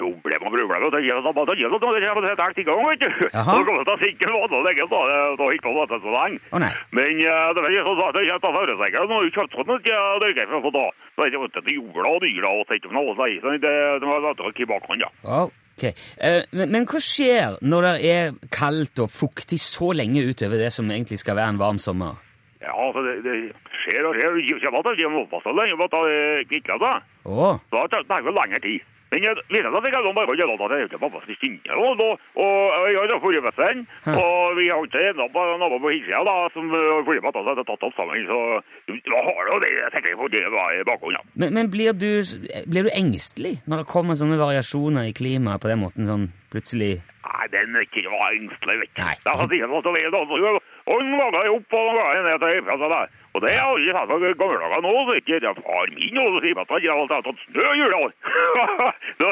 [0.00, 0.86] problem og problem.
[0.90, 3.10] Det er noe det da noe det er helt i gang, vet du.
[3.30, 3.54] Jaha.
[3.54, 5.02] Det kommer til å sitte noe annet da
[5.38, 6.42] det er ikke noe så lenge.
[6.50, 6.72] Å nei.
[6.96, 9.06] Men eh, det er sånn at det er ikke noe føresegger.
[9.06, 10.70] Nå har jeg kjøpt sånn at jeg dørger for da.
[10.70, 10.88] Da da.
[11.16, 14.24] Det er ikke du, jorda og dyra og sett om noe så det det var
[14.24, 15.10] det var ikke bakhånd, ja.
[15.80, 15.84] Ok.
[15.84, 20.72] Eh, men, men hva skjer når det er kaldt og fuktig så lenge utover det
[20.74, 22.20] som egentlig skal være en varm sommer?
[22.60, 23.36] Ja, altså, det, det
[23.84, 24.36] skjer og skjer.
[25.00, 26.96] Det må passe lenge, men det er ikke det.
[27.72, 28.88] Da det tar vel lengre tid.
[29.10, 32.14] Men vet at jeg kan bare gjøre det Det ikke pappa skal stinne og, og,
[32.44, 35.46] og jeg har forrige med den, og vi har ikke enda på
[35.84, 38.38] på hilsida da, som uh, forrige vessen hadde tatt opp sammen, så
[39.10, 41.30] da har du det, jeg tenker på det var i bakgrunnen.
[41.34, 42.22] men, men blir, du,
[42.70, 47.00] blir du engstelig når det kommer sånne variasjoner i klimaet på den måten, sånn plutselig?
[47.26, 49.02] Nei, den er ikke engstelig, vet du.
[49.02, 49.14] Nei.
[49.22, 50.60] Det er sånn at det er
[50.98, 53.16] noe, og jo opp, og ned til ifra der.
[53.30, 56.16] Og det er aldri hatt på gamle dager nå, så ikke det er far min,
[56.18, 58.00] og sier at han har tatt snø i jula.
[59.20, 59.26] Det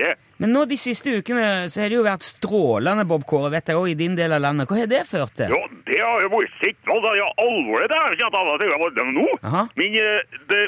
[0.00, 0.14] det.
[0.42, 3.78] Men nå de siste ukene så har det jo vært strålende, Bob Kåre, vet jeg,
[3.78, 4.66] òg, i din del av landet.
[4.70, 5.52] Hva har det ført til?
[5.52, 8.56] Ja, det har jo vært sitt, det er jo alvorlig det er ikke at alle
[8.62, 9.28] sier på det er nå.
[9.50, 9.62] Aha.
[9.78, 10.62] Men eh, det,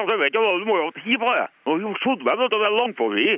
[0.00, 1.46] sånn, jeg vet jo, du må jo ha tid på det.
[1.68, 3.28] Og jo, sånn, vet du, det er langt forbi.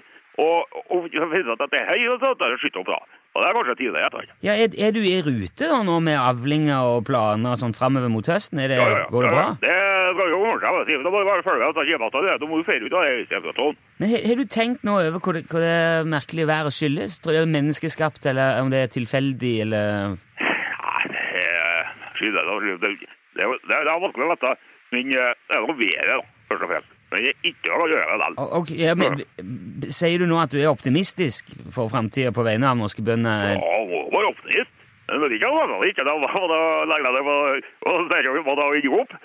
[0.40, 3.00] Og, Og, og at det er hei, og så det er skytt opp da.
[3.30, 4.36] Og det er kanskje tidlig, jeg vet ikke.
[4.42, 8.10] Ja, er, er du i rute da nå med avlinger og planer og sånn fremover
[8.10, 8.58] mot høsten?
[8.58, 9.04] Det, Ja, ja.
[9.12, 9.44] Går det bra?
[9.62, 9.76] Det
[10.16, 11.04] skal jo ordne seg.
[11.04, 12.34] Da må du bare følge det.
[12.42, 13.68] Da må du feire ut av det.
[14.02, 17.20] Men har, du tenkt nå over hva det, hva det merkelige været skyldes?
[17.22, 21.94] Tror du det er menneskeskapt, eller om det er tilfeldig, eller Nei, det er
[22.34, 22.58] det, da.
[22.66, 22.90] det, det,
[23.38, 24.56] det, er- det er vanskelig å vite.
[24.90, 26.18] Men eh, det er noe været, da,
[26.50, 26.96] først og fremst.
[27.10, 28.44] Men jeg er ikke noe å gjøre med det.
[28.58, 32.78] O- ja, men, Sier du nå at du er optimistisk for framtida på vegne av
[32.78, 33.56] norske bønder?
[33.56, 34.76] Ja, må være optimist.
[35.10, 36.14] Men det er noe ikke det,
[36.54, 37.36] da legger det på,
[37.82, 39.18] på, på, på, på, på, på, på opp.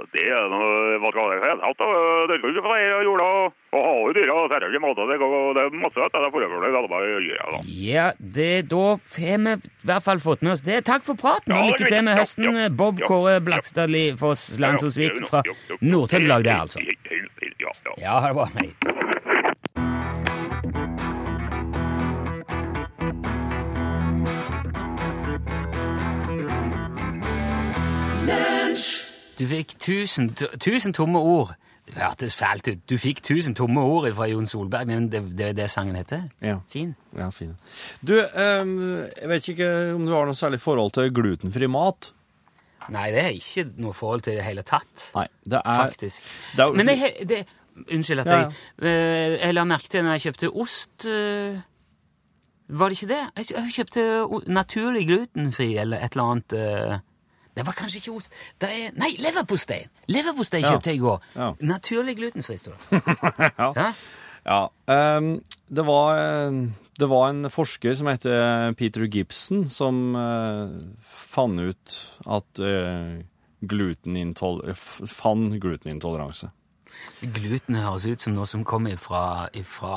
[0.00, 3.56] Så det er noe, hva skal jeg si, at det er ikke det jeg og,
[3.70, 6.88] har jo dyra, og ikke og det er masse, at det er forøvrig, det er
[6.88, 7.50] bare dyra.
[7.52, 7.60] da.
[7.68, 8.06] Ja,
[8.38, 10.80] det, da har vi i hvert fall fått med oss det.
[10.88, 12.62] Takk for praten, og lykke til med høsten.
[12.80, 13.04] Bob.
[13.04, 15.44] Kåre Blakstadli Foss Landsosvik fra.
[15.84, 16.80] Nord-Trøndelag, der, altså.
[18.00, 18.48] Ja, ha det bra.
[18.56, 20.28] Hei.
[29.40, 31.54] Du fikk tusen, tusen tomme ord.
[31.90, 32.82] Det hørtes fælt ut.
[32.90, 36.26] Du fikk tusen tomme ord fra Jon Solberg, men det, det er det sangen heter?
[36.44, 36.58] Ja.
[36.70, 36.92] Fin.
[37.16, 37.54] Ja, fin.
[38.06, 38.74] Du, um,
[39.16, 42.12] jeg vet ikke om du har noe særlig forhold til glutenfri mat?
[42.90, 45.08] Nei, det er ikke noe forhold til det det hele tatt.
[45.16, 46.30] Nei, det er Faktisk.
[46.56, 47.40] det er- Men jeg, det,
[47.88, 51.60] unnskyld at Ja, jeg eh, Jeg la merke til når jeg kjøpte ost eh,
[52.68, 53.22] Var det ikke det?
[53.36, 54.02] Jeg kjøpte
[54.52, 56.98] naturlig glutenfri eller et eller annet eh,
[57.56, 58.34] Det var kanskje ikke ost.
[58.62, 59.82] Det er, nei, leverpostei!
[60.10, 61.24] Leverpostei kjøpte jeg i går.
[61.34, 61.52] Ja.
[61.66, 63.02] Naturlig glutenfri, står det.
[63.60, 63.92] Ja.
[64.46, 64.60] Ja?
[64.88, 65.34] Ehm,
[65.68, 66.62] det var ehm,
[67.00, 70.68] det var en forsker som heter Peter Gibson, som uh,
[71.00, 71.94] fant ut
[72.28, 73.20] at uh,
[73.64, 74.60] gluteninntoll...
[74.76, 76.50] fant glutenintoleranse.
[77.22, 79.94] Gluten høres ut som noe som kommer fra, fra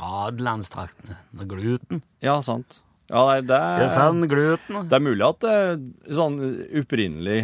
[0.00, 1.20] Hadelandstraktene.
[1.46, 2.02] Gluten.
[2.24, 2.80] Ja, sant.
[3.10, 4.76] Ja, nei, det Jeg er, fant gluten.
[4.88, 6.36] det er mulig at det sånn
[6.80, 7.40] opprinnelig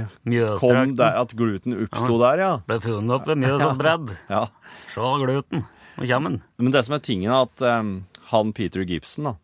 [0.60, 2.52] kom der, at gluten oppsto der, ja.
[2.68, 4.14] Ble funnet opp ved Mjøsas bredd.
[4.36, 4.44] ja.
[4.88, 5.66] Se gluten.
[5.98, 6.40] Nå kommer den.
[6.62, 7.92] Men det som er tingen er at um,
[8.30, 9.34] han Peter Gibson, da,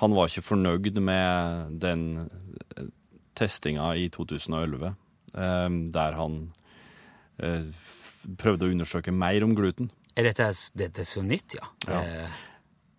[0.00, 2.88] han var ikke fornøyd med den eh,
[3.36, 4.94] testinga i 2011,
[5.36, 6.38] um, der han
[7.44, 7.68] uh,
[8.40, 9.90] prøvde å undersøke mer om gluten.
[10.16, 11.68] Er dette, dette så nytt, ja?
[11.86, 12.00] Ja.
[12.24, 12.46] Eh,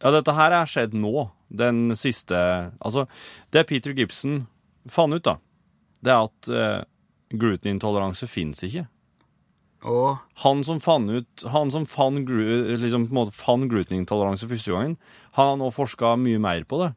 [0.01, 1.27] Ja, dette her er skjedd nå.
[1.51, 2.37] Den siste
[2.79, 3.07] Altså,
[3.51, 4.45] det Peter Gibson
[4.89, 5.35] fant ut, da,
[6.01, 6.83] det er at eh,
[7.37, 8.85] glutenintoleranse fins ikke.
[9.83, 14.97] og Han som fant ut Han som fant, liksom, fant glutenintoleranse første gangen,
[15.37, 16.93] han har nå forska mye mer på det.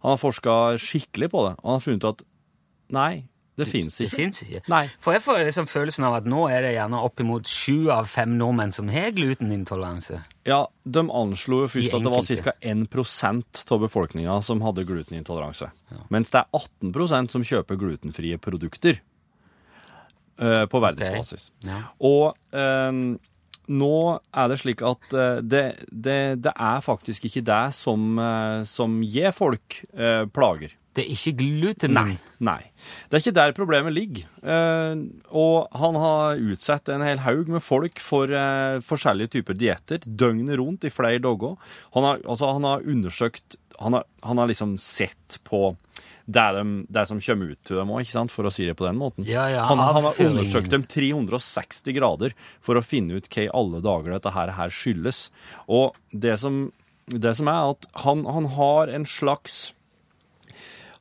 [0.00, 1.56] Han har forska skikkelig på det.
[1.60, 2.26] Og han har funnet ut at
[2.96, 3.12] nei,
[3.60, 4.26] det fins det ikke.
[4.46, 4.62] ikke.
[4.72, 4.82] Nei.
[5.02, 8.34] For jeg får liksom følelsen av at nå er det gjerne oppimot sju av fem
[8.40, 10.22] nordmenn som har glutenintoleranse.
[10.48, 12.56] Ja, De anslo jo først at det var ca.
[12.72, 15.70] 1% av befolkninga som hadde glutenintoleranse.
[16.10, 19.02] Mens det er 18% som kjøper glutenfrie produkter
[20.40, 21.50] uh, på verdensbasis.
[21.68, 21.84] Ja.
[22.00, 23.18] Og um,
[23.70, 23.96] nå
[24.34, 28.98] er det slik at eh, det, det, det er faktisk ikke det som, eh, som
[29.06, 30.74] gir folk eh, plager.
[30.96, 31.94] Det er ikke gluten.
[31.94, 32.16] Nei.
[32.42, 32.60] Nei.
[33.08, 34.26] Det er ikke der problemet ligger.
[34.42, 40.02] Eh, og han har utsatt en hel haug med folk for eh, forskjellige typer dietter
[40.04, 41.54] døgnet rundt i flere dager.
[41.94, 45.70] Han har, altså, han har undersøkt han har, han har liksom sett på
[46.30, 48.98] det, de, det som kommer ut til dem òg, for å si det på den
[49.00, 49.24] måten.
[49.26, 53.50] Ja, ja, han, han har undersøkt dem 360 grader for å finne ut hva i
[53.56, 55.28] alle dager dette her, her skyldes.
[55.66, 56.66] Og det som,
[57.10, 59.70] det som er at han, han har en slags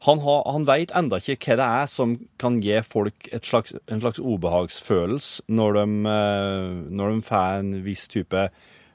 [0.05, 3.99] han, har, han veit enda ikke hva det er som kan gi folk slags, en
[3.99, 8.45] slags ubehagsfølelse når de, eh, når de får en viss type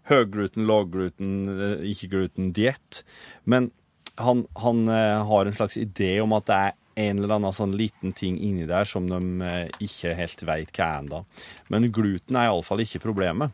[0.08, 3.02] høygluten, låggluten, eh, ikke-gluten-diett.
[3.44, 3.68] Men
[4.16, 7.76] han, han eh, har en slags idé om at det er en eller annen sånn
[7.76, 11.24] liten ting inni der som de ikke helt veit hva er ennå.
[11.68, 13.52] Men gluten er iallfall ikke problemet.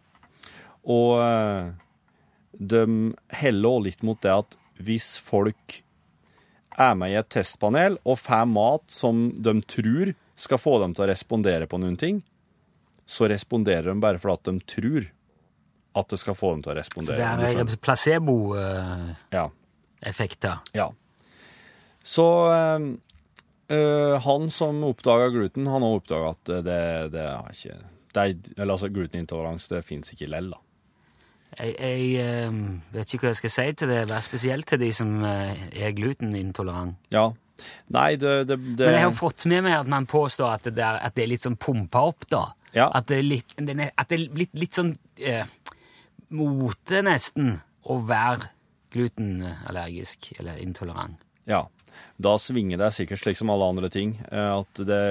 [0.84, 1.16] Og
[2.52, 2.82] de
[3.40, 5.80] heller også litt mot det at hvis folk
[6.78, 11.04] er med i et testpanel og får mat som de tror skal få dem til
[11.04, 12.16] å respondere på noen ting,
[13.10, 15.02] så responderer de bare fordi de tror
[16.00, 17.18] at det skal få dem til å respondere.
[17.18, 20.54] Så det er placebo-effekter.
[20.72, 20.86] Ja.
[20.86, 20.88] ja.
[22.06, 22.80] Så eh,
[23.76, 26.82] eh, han som oppdaga gluten, han har oppdaga at det,
[27.16, 27.76] det er ikke
[28.10, 30.58] det er, eller altså Glutenintoleranse det fins ikke lell, da.
[31.58, 32.58] Jeg, jeg eh,
[32.94, 35.94] vet ikke hva jeg skal si til det, vær spesielt til de som eh, er
[35.96, 36.96] glutenintolerant.
[37.14, 37.28] Ja.
[37.92, 40.76] Nei, det, det, det Men jeg har fått med meg at man påstår at det,
[40.78, 42.46] der, at det er litt sånn pumpa opp, da.
[42.72, 42.86] Ja.
[42.94, 45.44] At det er litt, er, at det er litt, litt sånn eh,
[46.38, 47.58] mote, nesten,
[47.90, 48.52] å være
[48.94, 51.20] glutenallergisk eller intolerant.
[51.50, 51.64] Ja.
[52.20, 55.02] Da svinger det sikkert slik som alle andre ting, eh, at det,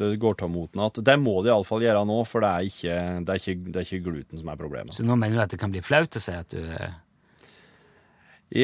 [0.00, 2.98] det går til moten at det må de iallfall gjøre nå, for det er, ikke,
[3.20, 4.96] det, er ikke, det er ikke gluten som er problemet.
[4.96, 6.94] Så nå mener du at det kan bli flaut å si at du eh,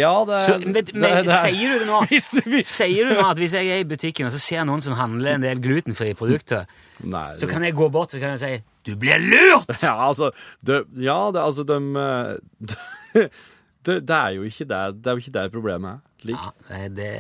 [0.01, 2.01] Ja, det, Så, men, det, men, det, sier du nå?
[2.79, 5.37] Sier du nå at hvis jeg er i butikken og så ser noen som handler
[5.37, 6.69] en del glutenfrie produkter,
[7.05, 8.53] Nei, så kan jeg gå bort og si
[8.85, 9.77] 'du blir lurt'!
[9.85, 10.31] Ja, altså,
[10.65, 13.25] det, ja, det, altså de, eh,
[13.87, 16.07] det, det er jo ikke det, det er jo ikke det problemet er.
[16.29, 16.49] Lik.
[16.71, 17.11] Ja, det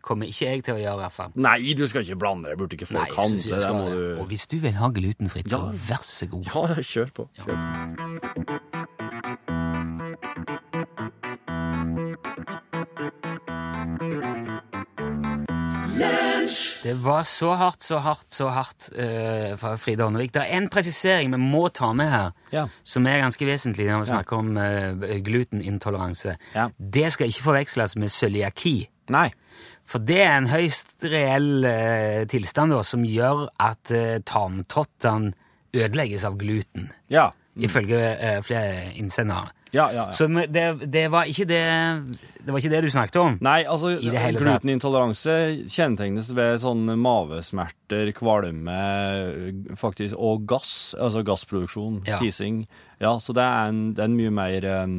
[0.00, 1.34] kommer ikke jeg til å gjøre, i hvert fall.
[1.36, 2.58] Nei, du skal ikke blande det.
[2.60, 3.54] Burde ikke Nei, folk handle.
[3.54, 6.50] Det skal må du Og hvis du vil ha glutenfritt, så vær så god.
[6.54, 7.28] Ja, kjør på.
[7.40, 9.49] Kjør på.
[16.82, 20.32] Det var så hardt, så hardt, så hardt uh, fra Frida Håndevik.
[20.32, 22.62] Det er en presisering vi må ta med her, Ja.
[22.84, 26.36] som er ganske vesentlig når vi snakker om uh, glutenintoleranse.
[26.54, 26.68] Ja.
[26.78, 28.74] Det skal ikke forveksles med cøliaki.
[29.12, 29.28] Nei.
[29.90, 35.34] For det er en høyst reell uh, tilstand da, som gjør at uh, tarmtottene
[35.76, 37.28] ødelegges av gluten, Ja.
[37.60, 39.52] ifølge eh, flere innsendere.
[39.72, 40.12] Ja, ja, ja.
[40.16, 41.60] Så det, det, var ikke det,
[42.42, 43.36] det var ikke det du snakket om?
[43.44, 45.36] Nei, altså glutenintoleranse
[45.70, 48.78] kjennetegnes ved sånn mavesmerter, kvalme
[49.78, 52.18] faktisk, og gass, altså gassproduksjon, Ja.
[52.22, 52.64] tising.
[53.00, 54.96] Ja, så det er en, det er en mye mer um,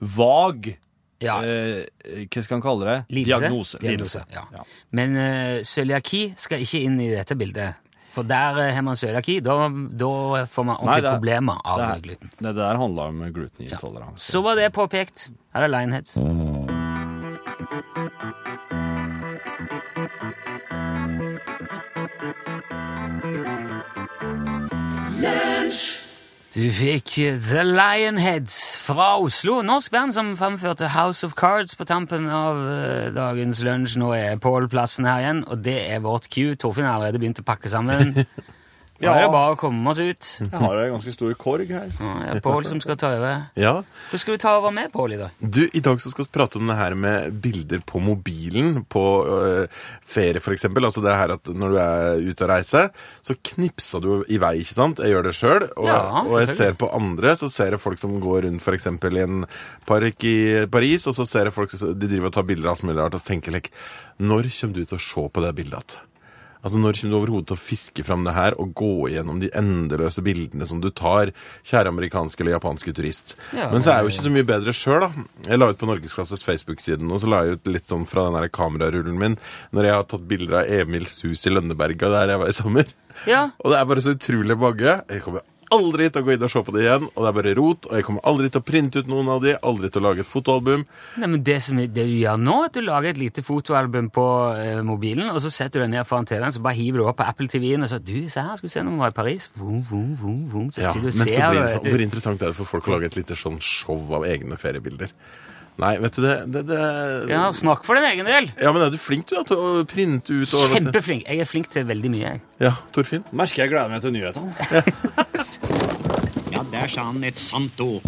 [0.00, 0.76] vag
[1.20, 1.40] Ja.
[1.42, 1.84] eh,
[2.30, 2.98] Hva skal man kalle det?
[3.10, 3.40] Lidelse?
[3.40, 3.78] Diagnose.
[3.82, 4.24] Diagnose, Lidelse.
[4.54, 4.64] ja.
[4.94, 7.74] Men uh, cøliaki skal ikke inn i dette bildet.
[8.14, 9.56] For der eh, har man cøliaki, da,
[10.00, 12.30] da får man ordentlige det- problemer av det, er- gluten.
[12.38, 14.32] Det der handler om glutenintoleranse.
[14.32, 15.28] Så var det påpekt.
[15.54, 16.16] Her er Lionheads.
[26.58, 27.12] Du fikk
[27.46, 29.60] The Lionheads fra Oslo.
[29.62, 33.94] Norsk band som framførte House of Cards på tampen av uh, dagens lunsj.
[34.02, 36.56] Nå er Pål plassen her igjen, og det er vårt Q.
[36.58, 38.24] Torfinn har allerede begynt å pakke sammen.
[39.06, 39.12] Ja.
[39.14, 40.28] er det bare å komme oss ut.
[40.42, 41.90] Jeg har en ganske stor korg her.
[41.94, 43.44] Det er Pål som skal ta over.
[43.54, 43.74] Ja.
[44.10, 45.30] Hvor skal du ta over med, Pål, i dag?
[45.38, 49.04] Du, I dag så skal vi prate om det her med bilder på mobilen på
[49.28, 49.68] øh,
[50.02, 50.66] ferie, f.eks.
[50.72, 52.90] Altså det her at når du er ute og reiser,
[53.22, 54.98] så knipser du i vei, ikke sant?
[55.04, 55.68] Jeg gjør det sjøl.
[55.76, 58.90] Og, Ja, og jeg ser på andre, så ser jeg folk som går rundt f.eks.
[58.90, 59.46] i en
[59.86, 62.76] park i Paris, og så ser jeg folk som de driver og tar bilder av
[62.78, 63.74] alt mulig rart, og så tenker jeg like,
[64.18, 66.07] når kommer du til å se på det bildet igjen?
[66.62, 69.50] Altså, Når kommer du overhodet til å fiske fram det her og gå gjennom de
[69.56, 73.36] endeløse bildene som du tar, kjære amerikanske eller japanske turist?
[73.56, 73.68] Ja.
[73.72, 75.26] Men så er jeg jo ikke så mye bedre sjøl, da.
[75.48, 78.48] Jeg la ut på Norgesklasses Facebook-siden, og så la jeg ut litt sånn fra den
[78.50, 79.38] kamerarullen min
[79.76, 82.90] når jeg har tatt bilder av Emils hus i Lønneberga der jeg var i sommer.
[83.26, 84.98] Ja, Og det er bare så utrolig mange.
[85.10, 85.42] Jeg kommer
[85.74, 87.88] aldri til å gå inn og se på det igjen, og det er bare rot.
[87.90, 90.24] Og jeg kommer aldri til å printe ut noen av de, aldri til å lage
[90.24, 90.84] et fotoalbum.
[91.20, 94.10] Nei, men det, som, det du gjør nå, er at du lager et lite fotoalbum
[94.14, 97.08] på eh, mobilen, og så setter du deg ned foran TV-en, så bare hiver du
[97.08, 99.12] opp på Apple TV-en og så Du, se her, skal du se når vi var
[99.12, 99.48] i Paris?
[99.58, 100.70] Vum, vum, vum, vum.
[100.72, 102.72] Så Ja, sitter du og men så blir det det, hvor interessant er det for
[102.76, 105.12] folk å lage et lite sånn show av egne feriebilder?
[105.78, 106.78] Nei, vet du det, det, det
[107.30, 108.48] Ja, snakk for din egen del.
[108.58, 111.28] Ja, men er du flink du da til å printe ut og Kjempeflink.
[111.30, 112.42] Jeg er flink til veldig mye, jeg.
[112.64, 113.22] Ja, Torfinn?
[113.30, 114.50] Merker jeg gleder meg til nyhetene.
[116.48, 118.02] Ja, der sa han et sant ord.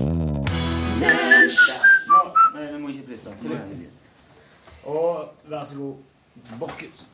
[4.91, 5.97] Og vær så god,
[6.59, 7.05] Bokkus.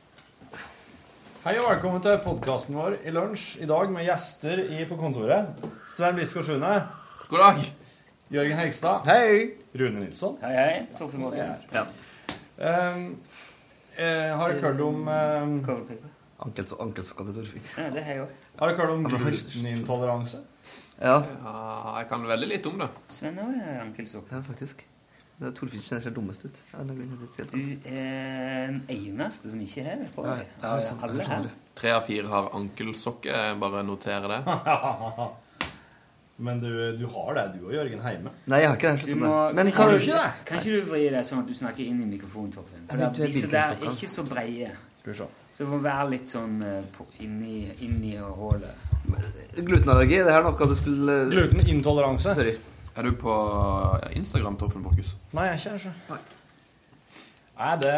[1.45, 5.59] Hei og velkommen til podkasten vår i lunsj i dag med gjester i, på kontoret.
[5.93, 6.79] Sven Biskår Sune.
[7.29, 7.67] God dag.
[8.27, 9.05] Jørgen Hegstad.
[9.07, 9.51] Hei.
[9.79, 10.37] Rune Nilsson.
[10.43, 10.87] Hei, hei.
[10.99, 11.23] Torfinn
[11.73, 11.85] Ja.
[12.59, 13.21] Um,
[13.97, 15.61] eh, har du hørt om um,
[16.43, 17.69] Ankelsokka til Torfinn.
[17.79, 18.33] Ja, det har jeg òg.
[18.59, 20.43] Har du hørt om glutenintoleranse?
[20.99, 21.21] Ja.
[21.45, 21.55] Ja,
[22.01, 22.91] jeg kan veldig lite om det.
[23.07, 24.27] Sven òg er ankelsokk.
[24.33, 24.83] ja, faktisk.
[25.39, 26.61] Det er Torfinn ser dummest ut.
[26.73, 26.91] Helt-
[27.39, 30.47] helt Du er den eneste som ikke har det på deg.
[30.63, 31.51] ja, ja, alle her.
[31.77, 33.55] Tre av fire har ankelsokker.
[33.61, 35.37] Bare noterer det.
[36.37, 38.33] Men du, du har det, du og Jørgen Heime.
[38.45, 38.99] Nei, jeg har ikke det.
[39.01, 39.57] Du Slutt må, med det.
[39.57, 40.33] Men kan, du du ikke det?
[40.49, 42.85] Kan ikke du vri deg sånn at du snakker inn i mikrofonen, Torfinn?
[42.91, 44.75] For Ja, du er disse der er ikke så breie.
[45.07, 45.29] Se.
[45.55, 48.85] Så det må være litt sånn eh, på, inni, inni hullet.
[49.57, 52.35] Glutenallergi, det her er noe du skulle Glutenintoleranse?
[52.37, 52.57] Sorry.
[52.97, 53.33] Er du på
[54.19, 55.15] Instagram, Torfinn Borchhus?
[55.37, 56.21] Nei, jeg er ikke det.
[57.57, 57.93] Nei, det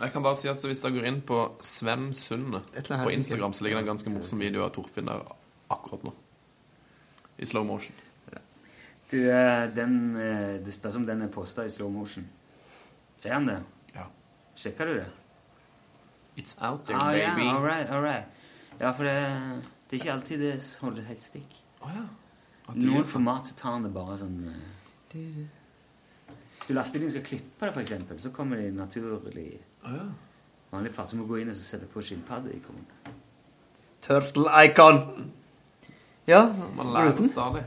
[0.00, 3.08] Jeg kan bare si at Hvis dere går inn på Sven Sunde Et eller annet
[3.08, 5.24] på Instagram, så ligger det en ganske morsom video av Torfinn der
[5.70, 6.12] akkurat nå.
[7.40, 7.96] I slow motion.
[9.10, 12.28] Du, eh, den, eh, det spørs om den er posta i slow motion.
[13.24, 13.62] Er den det?
[13.94, 14.04] Ja.
[14.56, 15.06] Sjekker du det?
[16.36, 18.24] It's out there, Ah, ja, Yeah, all right, all right.
[18.80, 19.14] Ja, for det,
[19.90, 21.58] det er ikke alltid det holder helt stikk.
[21.82, 22.04] Å ja.
[22.76, 27.24] Noen format så tar han det bare sånn eh, Hvis du laster inn og skal
[27.26, 29.48] klippe det, eksempel, så kommer det naturlig
[29.82, 30.06] Å ja.
[30.70, 31.10] vanlig fart.
[31.10, 32.86] Så må du gå inn og sette på skilpadde i kronen.
[34.06, 35.32] Turtle icon.
[36.30, 37.30] Ja, Man lærer gluten.
[37.32, 37.64] stadig.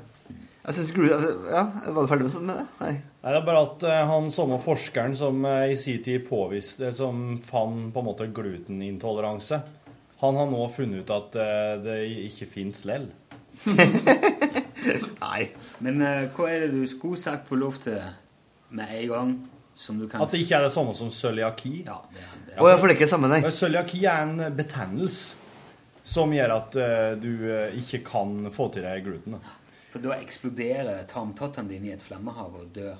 [0.63, 2.67] Jeg synes gluten Ja, var du ferdig med med det?
[2.79, 2.91] Nei.
[3.23, 6.87] Nei, det er bare at eh, han samme forskeren som eh, i sin tid påviste
[6.87, 9.59] eh, Som fant på en måte glutenintoleranse,
[10.23, 11.35] han har nå funnet ut at
[11.83, 11.97] det
[12.29, 13.09] ikke fins lell.
[15.19, 15.49] Nei.
[15.83, 15.99] Men
[16.31, 17.99] hva er det du skulle sagt på luftet
[18.71, 19.33] med en gang,
[19.75, 21.83] som du kan At det ikke er det samme som cøliaki.
[21.83, 22.55] Ja, det, det.
[22.55, 23.41] Å ja, for det er ikke samme, nei.
[23.51, 25.42] Cøliaki er en betennelse
[26.03, 29.37] som gjør at eh, du eh, ikke kan få til deg gluten.
[29.37, 29.55] Da.
[29.93, 32.99] For da eksploderer tarmtottene dine i et flammehav og dør.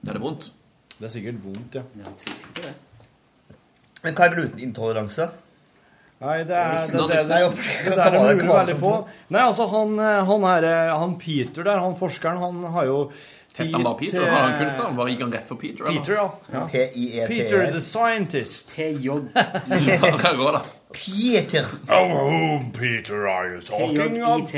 [0.00, 0.50] Da Er det vondt?
[0.96, 1.84] Det er sikkert vondt, ja.
[1.98, 3.58] Ja, sikkert tipper det.
[4.02, 5.28] Men hva er glutenintoleranse?
[6.22, 8.90] Nei, det er det, det, det, det, det der jeg lurer veldig på.
[9.34, 12.98] Nei, altså, han, eh, han her Han Peter der, han forskeren, han har jo
[13.58, 14.26] Heter han bare Peter?
[14.26, 14.92] Har han kunstner?
[14.96, 15.84] Bare gikk han rett for Peter?
[15.84, 16.00] eller?
[16.00, 16.34] Peter, ja.
[16.52, 16.68] ja.
[16.68, 17.26] P-i-e-t-r.
[17.28, 18.74] Peter the scientist.
[18.76, 20.62] TJ Rå, da.
[20.92, 21.66] Peter.
[21.88, 24.52] Oh, whom Peter are you talking of?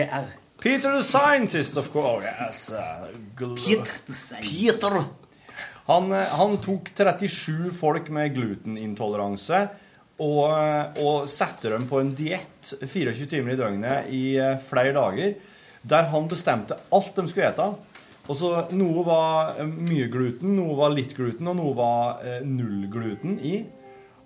[0.63, 2.25] Peter the scientist, of course.
[2.25, 2.73] Oh, yes.
[2.73, 3.09] uh,
[4.43, 5.05] Peter.
[5.87, 9.67] Han, eh, han tok 37 folk med glutenintoleranse
[10.17, 14.95] og, eh, og satte dem på en diett 24 timer i døgnet i eh, flere
[14.97, 15.35] dager,
[15.85, 17.67] der han bestemte alt de skulle ete.
[18.25, 22.45] Og så Noe var eh, mye gluten, noe var litt gluten, og noe var eh,
[22.47, 23.59] null gluten i.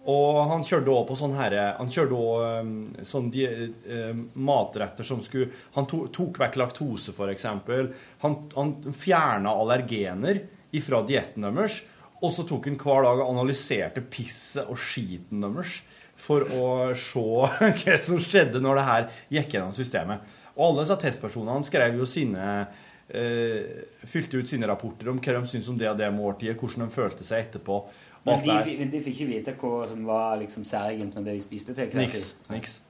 [0.09, 5.21] Og han kjørte også på sånn herre Han kjørte også sånn de, eh, matretter som
[5.21, 7.91] skulle Han to, tok vekk laktose, eksempel.
[8.23, 11.83] Han, han fjerna allergener ifra dietten deres.
[12.23, 15.81] Og så tok han hver dag og analyserte pisset og skiten deres
[16.19, 17.23] for å se
[17.85, 20.25] hva som skjedde når det her gikk gjennom systemet.
[20.57, 25.49] Og alle disse testpersonene skrev jo sine eh, Fylte ut sine rapporter om hva de
[25.49, 27.81] syntes om det og det måltidet, hvordan de følte seg etterpå.
[28.27, 31.45] Men de, men de fikk ikke vite hva som var liksom særegent med det de
[31.45, 32.35] spiste til Niks.
[32.53, 32.81] Niks.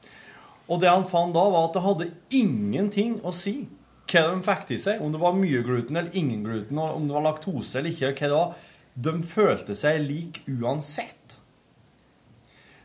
[0.68, 3.60] Og det han fant da, var at det hadde ingenting å si
[4.08, 5.04] hva de fikk til seg.
[5.04, 8.12] Om det var mye gluten eller ingen gluten, om det var laktose eller ikke.
[8.12, 8.66] hva det var.
[8.98, 11.37] De følte seg lik uansett.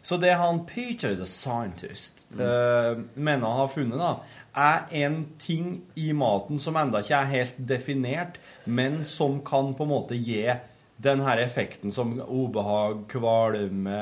[0.04, 4.18] Så det han Peter the Scientist eh, mener har ha funnet, da,
[4.54, 8.36] er en ting i maten som enda ikke er helt definert,
[8.66, 10.44] men som kan på en måte gi
[11.04, 14.02] den her effekten som obehag, kvalme,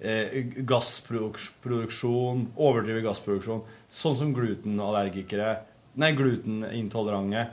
[0.00, 0.34] eh,
[0.66, 5.60] gassproduksjon, overdrevet gassproduksjon, sånn som glutenallergikere,
[6.02, 7.46] nei, glutenintolerante,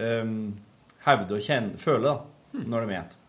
[0.00, 0.24] eh,
[1.04, 2.18] hevder å kjenne, føle da,
[2.64, 3.22] når de spiser.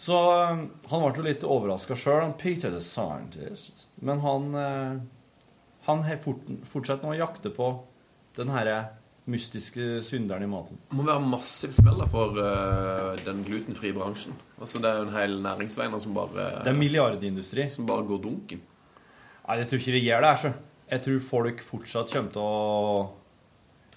[0.00, 3.84] Så eh, han ble jo litt overraska sjøl, Peter the Scientist.
[4.00, 4.94] Men han, eh,
[5.88, 7.74] han fort, fortsetter nå å jakte på
[8.38, 8.78] den herre
[9.30, 10.80] mystiske synderen i maten.
[10.88, 14.34] Det må være massiv smell for uh, den glutenfrie bransjen.
[14.58, 17.68] Altså Det er jo en hel næringsvei som bare Det er milliardindustri.
[17.70, 18.64] Som bare går dunken.
[19.44, 20.52] Nei, jeg tror ikke det gjør det.
[20.90, 23.19] Jeg tror folk fortsatt kommer til å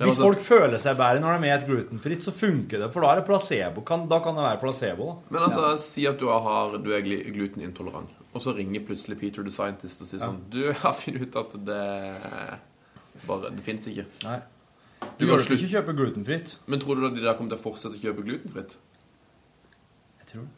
[0.08, 2.91] Hvis så- folk føler seg bedre når de er glutenfritt, så funker det.
[2.93, 3.82] For da er det placebo.
[3.86, 5.06] Kan, da kan det være placebo.
[5.06, 5.16] da.
[5.38, 9.51] Men altså, si at du, har, du er glutenintolerant, og så ringer plutselig Peter the
[9.51, 10.28] Scientist og sier Ja.
[10.28, 12.60] sånn Du har funnet ut at det
[13.28, 14.06] bare Det fins ikke.
[14.24, 14.39] Nei.
[15.20, 16.58] Du Du kan gjør slutte- ikke kjøpe glutenfritt.
[16.68, 18.76] Men tror du at de der kommer til å fortsette å kjøpe glutenfritt?
[20.20, 20.49] Jeg tror det.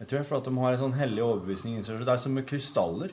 [0.00, 1.82] Jeg tror det er for at de har en sånn hellig overbevisning.
[1.82, 3.12] Det er som med krystaller.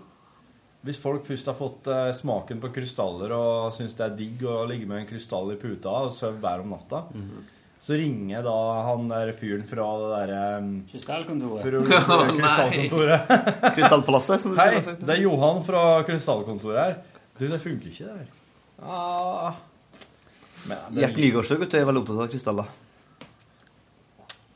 [0.84, 4.66] Hvis folk først har fått eh, smaken på krystaller og syns det er digg å
[4.68, 7.06] ligge med en krystall i puta og sove hver om natta,
[7.84, 8.58] så ringer da
[8.90, 11.66] han der fyren fra det derre um, Krystallkontoret.
[12.40, 13.34] Krystallkontoret.
[13.78, 16.96] Krystallpalasset, som du Hei, selv det er Johan fra krystallkontoret her.
[17.40, 18.30] Du, det funker ikke, det her.
[18.84, 19.60] Ah.
[20.68, 22.72] Men, det Gjert Nygaardsjø gutt, er veldig opptatt av krystaller.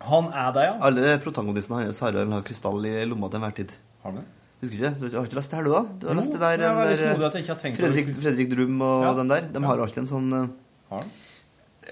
[0.08, 0.80] Han er det, ja?
[0.88, 3.76] Alle protagonistene hans har en krystall i lomma til enhver tid.
[4.04, 4.28] Har han det?
[4.62, 5.12] Husker du det?
[5.12, 5.82] Du har ikke lest det her, du, da?
[6.02, 8.08] Du har lest det der, er den der, har Fredrik.
[8.18, 9.14] Fredrik Drum og Ja.
[9.14, 9.42] den der.
[9.54, 9.68] De Ja.
[9.68, 10.48] har alltid en sånn eh,
[10.90, 11.12] Har han?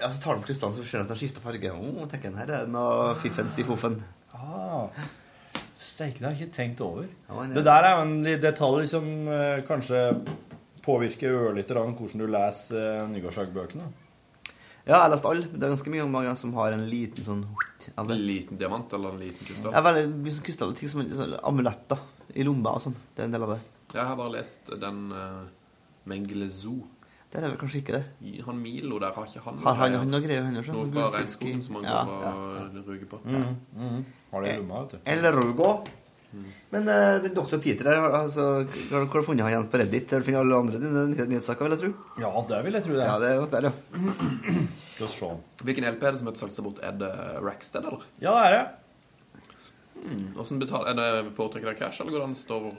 [0.00, 1.70] Ja, så tar de krystallen, så ser de at de skifter farge.
[1.72, 4.02] Oh, tenker her er det noe fiffens i foffen.
[4.34, 4.88] Ah,
[5.74, 7.06] Steike, det har jeg ikke tenkt over.
[7.30, 10.20] men Det der er jo en detalj som eh, kanskje
[10.82, 13.86] påvirker ørlite grann hvordan du leser eh, Nygårdsak-bøkene.
[14.86, 15.46] Ja, jeg har lest alle.
[15.50, 17.40] Det er ganske mye mange som har en liten sånn.
[17.98, 19.72] En liten diamant eller en liten krystall?
[19.74, 21.98] Ja, veldig mye sånn krystall, ting som sånn amuletter
[22.38, 22.94] i lomma og sånn.
[23.16, 23.60] Det er en del av det.
[23.96, 25.42] Jeg har bare lest den uh,
[26.06, 26.84] Mengele Zoo.
[27.32, 28.04] Det er vel kanskje ikke det.
[28.46, 30.72] Han Milo der, har ikke han Har han- han noe greier, han også?
[30.72, 33.18] Noe Noe fra gullfisk i- regnskogen som han Ja, går og ruger på.
[33.24, 34.04] Mm, mm.
[34.32, 34.98] Har det i lomma, vet du.
[35.04, 35.70] Eller Rolgo.
[36.70, 37.58] Men uh, den Dr.
[37.62, 38.46] Peter her, altså,
[38.90, 40.10] har du funnet han igjen på Reddit?
[40.10, 42.20] Har du funnet alle andre dine nyhet- nyhetssaker, vil jeg tro?
[42.22, 43.06] Ja, det vil jeg tro det.
[43.06, 43.72] Ja, det er godt der, ja.
[44.96, 45.30] Skal se.
[45.64, 46.82] Hvilken LP er det som heter salgst bort?
[46.82, 47.12] Er det
[47.46, 48.04] Rackstead, eller?
[48.20, 48.66] Ja, det er det.
[50.06, 50.26] Mm.
[50.36, 52.76] Hvordan betaler, er det Foretrekker deg cash, eller går det an å stå over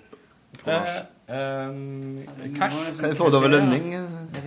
[0.48, 1.02] Eh, kronasje?
[1.28, 3.00] eh, cash.
[3.02, 3.84] Kan vi få det over lønning?
[3.92, 4.44] Jeg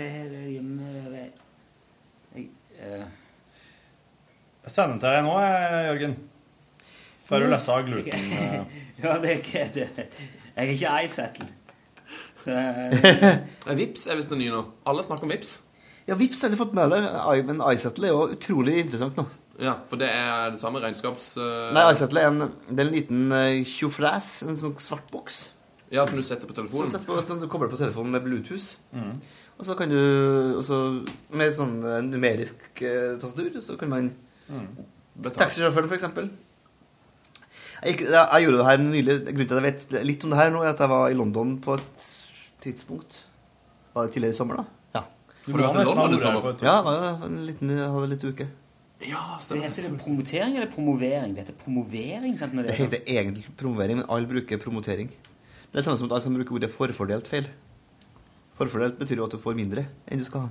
[2.34, 2.50] jeg,
[2.80, 3.04] eh,
[4.64, 5.34] Jeg sender den til deg nå,
[5.90, 6.14] Jørgen.
[7.30, 8.20] Før du leser av gluten.
[9.01, 9.07] eh.
[9.07, 9.88] Ja, det er ikke det.
[10.57, 11.48] Jeg er ikke iSettle.
[13.66, 14.62] Nei, Vips er visst det nye nå.
[14.88, 15.61] Alle snakker om Vips.
[16.09, 19.26] Ja, Vips har de fått med meg, men iSettle er jo utrolig interessant nå.
[19.61, 21.34] Ja, for det er det samme regnskaps...
[21.36, 21.68] Uh...
[21.76, 25.42] Nei, iSettle er en, det er en liten uh, en sånn svart boks.
[25.90, 26.90] Ja, som du setter på Så telefonen.
[26.92, 28.78] setter på, sånn, du kobler på telefonen med Bluetooth.
[28.94, 29.18] Mm.
[29.59, 29.98] Og så kan du
[30.61, 30.78] også,
[31.36, 34.12] Med sånn eh, numerisk uh, tastatur, så kan man
[34.48, 34.68] mm.
[35.26, 36.30] Taxisjåføren, for eksempel.
[37.81, 39.14] Jeg, jeg, gjorde det her nylig.
[39.31, 41.16] Grunnen til at jeg vet litt om det her nå, er at jeg var i
[41.16, 42.07] London på et
[42.61, 43.24] tidspunkt.
[43.95, 44.64] Var det tidligere i sommer, da?
[44.99, 45.03] Ja.
[45.47, 46.51] Du Har du vært i London i sommer?
[46.61, 48.49] Ja, jeg var en liten, en liten uke.
[49.01, 51.33] Ja, Det heter det promotering eller promovering?
[51.35, 52.53] Det heter promovering, sant?
[52.53, 55.09] Når Det det er heter egentlig promovering, men alle bruker promotering.
[55.09, 57.49] Det er det samme som at alle som bruker ordet forfordelt feil.
[58.61, 60.49] Forfordelt betyr jo at du får mindre enn du skal ha.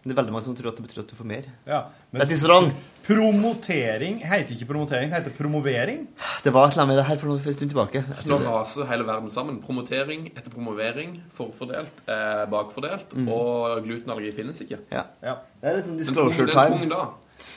[0.00, 1.48] Men det er veldig mange som tror at det betyr at du får mer.
[1.68, 1.80] Ja,
[2.16, 2.70] That is wrong.
[3.04, 6.06] Promotering heter ikke promotering, det heter promovering.
[6.44, 8.02] Det var et eller annet med det her for en stund tilbake.
[8.30, 9.58] Nå raser hele verden sammen.
[9.64, 13.28] Promotering etter promovering, forfordelt, eh, bakfordelt, Mm.
[13.28, 14.78] og glutenallergi finnes ikke.
[14.92, 15.02] Ja.
[15.22, 15.34] Ja.
[15.60, 17.08] Det er litt sånn disclosure disclosure det er en tung dag.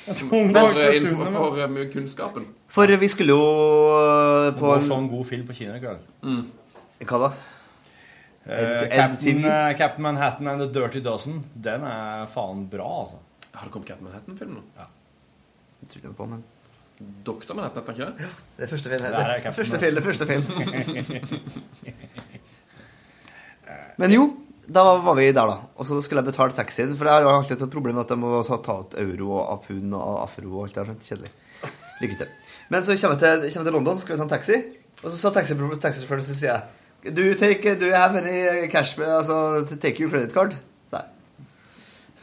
[0.03, 0.35] For, for
[0.79, 2.45] eh, for, eh, kunnskapen.
[2.67, 5.99] For vi skulle jo på Det var en sånn god film på kino i kveld.
[7.03, 7.31] Hva da?
[8.45, 9.45] Eh, Ed- Captain, EdTV?
[9.47, 11.43] eh, Captain Manhattan and The Dirty Dozen.
[11.55, 13.17] Den er faen bra, altså.
[13.53, 14.63] Har det kommet Captain Manhattan-film nå?
[14.77, 14.87] Ja.
[15.83, 16.43] Jeg tror ikke det på, men
[17.25, 18.27] Doktor Manhattan, er er ikke det?
[18.57, 19.01] Det er første film.
[19.03, 20.43] Det er Det, første film, det første film.
[23.97, 24.23] Men jo,
[24.67, 25.57] da var vi der, da.
[25.77, 26.95] Og så skulle jeg betale taxien.
[26.97, 29.51] For det har jo alltid et problem at jeg må ta ta ut euro og
[29.57, 30.95] apun og afro og alt det der.
[31.07, 31.31] Kjedelig.
[32.03, 32.31] Lykke til.
[32.73, 34.57] Men så kommer jeg til, kommer til London, så skal vi ta en taxi.
[35.03, 36.61] Og så sa taxi- taxisjåføren, så sier jeg
[37.03, 40.55] Do you, take, do you have any cash, altså, to take your credit card?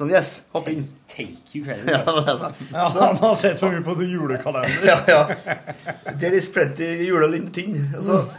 [0.01, 0.87] Sånn, yes, hopp inn.
[1.11, 1.91] Take you credit.
[1.91, 2.49] Ja, det var det jeg sa.
[2.73, 4.87] Ja, han har sett for mye på det julekalenderen.
[4.89, 6.15] Ja, ja.
[6.15, 7.77] There is plenty julelimtynn.
[7.99, 8.33] Og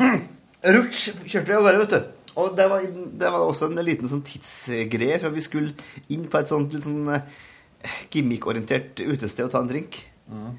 [0.74, 2.10] Rutsch, rutsj kjørte vi av gårde, vet du.
[2.42, 2.88] Og det var,
[3.22, 5.76] det var også en liten sånn tidsgreie, for vi skulle
[6.16, 10.00] inn på et sånt litt sånn gimmickorientert gimmick-orientert utested og ta en drink.
[10.32, 10.50] Eh,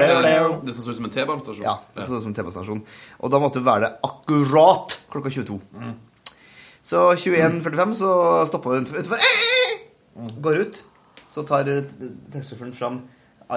[0.00, 1.64] der, Det som så ut som en T-banestasjon?
[1.66, 2.80] Ja, det så ut som en T-banestasjon.
[3.20, 5.58] Og da måtte du være det akkurat klokka 22.
[6.90, 8.12] Så 21.45 så
[8.48, 9.20] stoppa vi utenfor.
[10.40, 10.82] Går ut.
[11.30, 11.84] Så tar eh,
[12.32, 13.02] taxisjåføren fram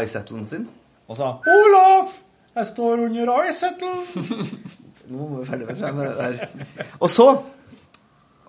[0.03, 0.67] iSettlen sin.
[1.09, 2.19] Og sa Olaf!
[2.53, 4.03] Jeg står under iSettlen'.
[5.09, 6.85] Nå må vi ferdig med, det der.
[6.99, 7.25] Og så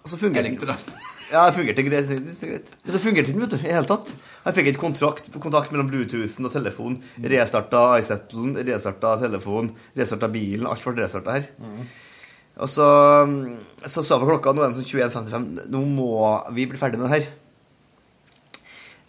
[0.05, 0.77] Og så fungerer det.
[1.35, 2.11] Ja, det fungerte greit.
[2.85, 4.13] Men så fungerte den, vet du, i hele tatt.
[4.45, 7.01] Jeg fikk ikke kontrakt, kontakt mellom Bluetoothen og telefonen.
[7.33, 10.69] Restarta iSettlen, restarta telefonen, restarta bilen.
[10.71, 11.49] Alt ble restarta her.
[12.63, 12.87] Og så,
[13.91, 16.11] så sa på klokka, nå er det sånn 21.55, nå må
[16.55, 17.27] vi bli ferdig med det her.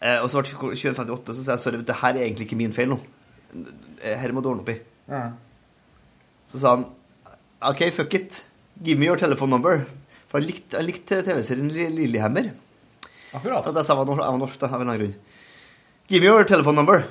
[0.02, 2.58] Eh, og så ble det 21.58, så sa jeg sorry, det her er egentlig ikke
[2.60, 2.98] min feil nå.
[4.02, 4.80] Eh, Her må du ordne opp i.
[6.50, 6.88] Så sa han
[7.70, 8.42] OK, fuck it.
[8.84, 9.86] Give me your telephone number.
[10.36, 12.50] For jeg likte, likt TV-serien Li- Lillehammer.
[13.32, 13.64] Akkurat.
[13.70, 15.14] At jeg sa jeg var norsk, jeg var norsk da, av en annen grunn.
[16.12, 17.06] Give me your telephone number.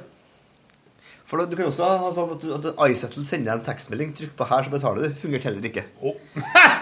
[1.25, 4.13] For da, du kan jo også ha sånn at, at iSettle sender deg en tekstmelding.
[4.19, 5.17] Trykk på her, så betaler du.
[5.17, 5.87] Fungerte heller ikke.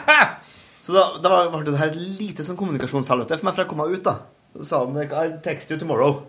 [0.89, 3.83] så da, da ble det her et lite sånn kommunikasjonshelvete for meg, for jeg kom
[3.85, 4.19] meg ut, da.
[4.59, 6.25] Så sa han I text you tomorrow.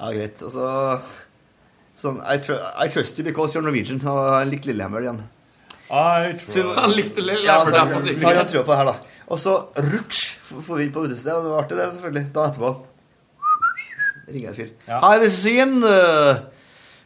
[0.00, 0.40] Ja, greit.
[0.40, 0.72] Og så
[2.00, 4.00] sånn I, tr I trust you because you're Norwegian.
[4.08, 5.26] Og jeg likte Lillehammer igjen.
[6.82, 8.90] Han likte Lillehammer, Ja, så, derfor så så, gikk har jeg trua på det her,
[8.90, 9.22] da.
[9.26, 12.28] Og så rutsj får vi inn på utestedet, og det var artig, det, selvfølgelig.
[12.34, 12.74] Da etterpå
[14.26, 14.70] ringer en fyr.
[14.90, 15.82] Hi, this is Ian.
[15.84, 16.42] Uh,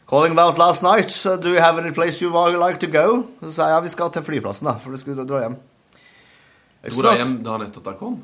[0.09, 1.13] calling about last night.
[1.25, 3.25] Uh, do you have any place you would like to go?
[3.41, 5.57] Så sa jeg ja, vi skal til flyplassen, da, for vi skulle dra hjem.
[6.87, 8.17] Dro dere hjem dagen etter at dere kom?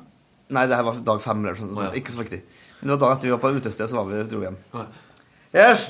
[0.49, 1.84] Nei, det her var dag fem, eller sånn, sånt.
[1.84, 1.99] Oh, ja.
[1.99, 2.41] ikke så viktig.
[2.80, 4.60] Men det var dagen etter vi var på utested, så var vi, dro vi hjem.
[4.74, 4.86] Ja.
[5.58, 5.89] Yes.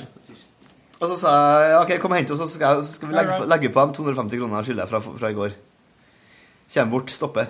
[0.98, 1.32] Og så sa
[1.62, 3.84] jeg OK, kom og hent oss, så skal, så skal vi legge på, legge på
[3.86, 5.54] dem 250 kroner jeg skylder fra, fra i går.
[6.74, 7.46] Kjem bort, stopper.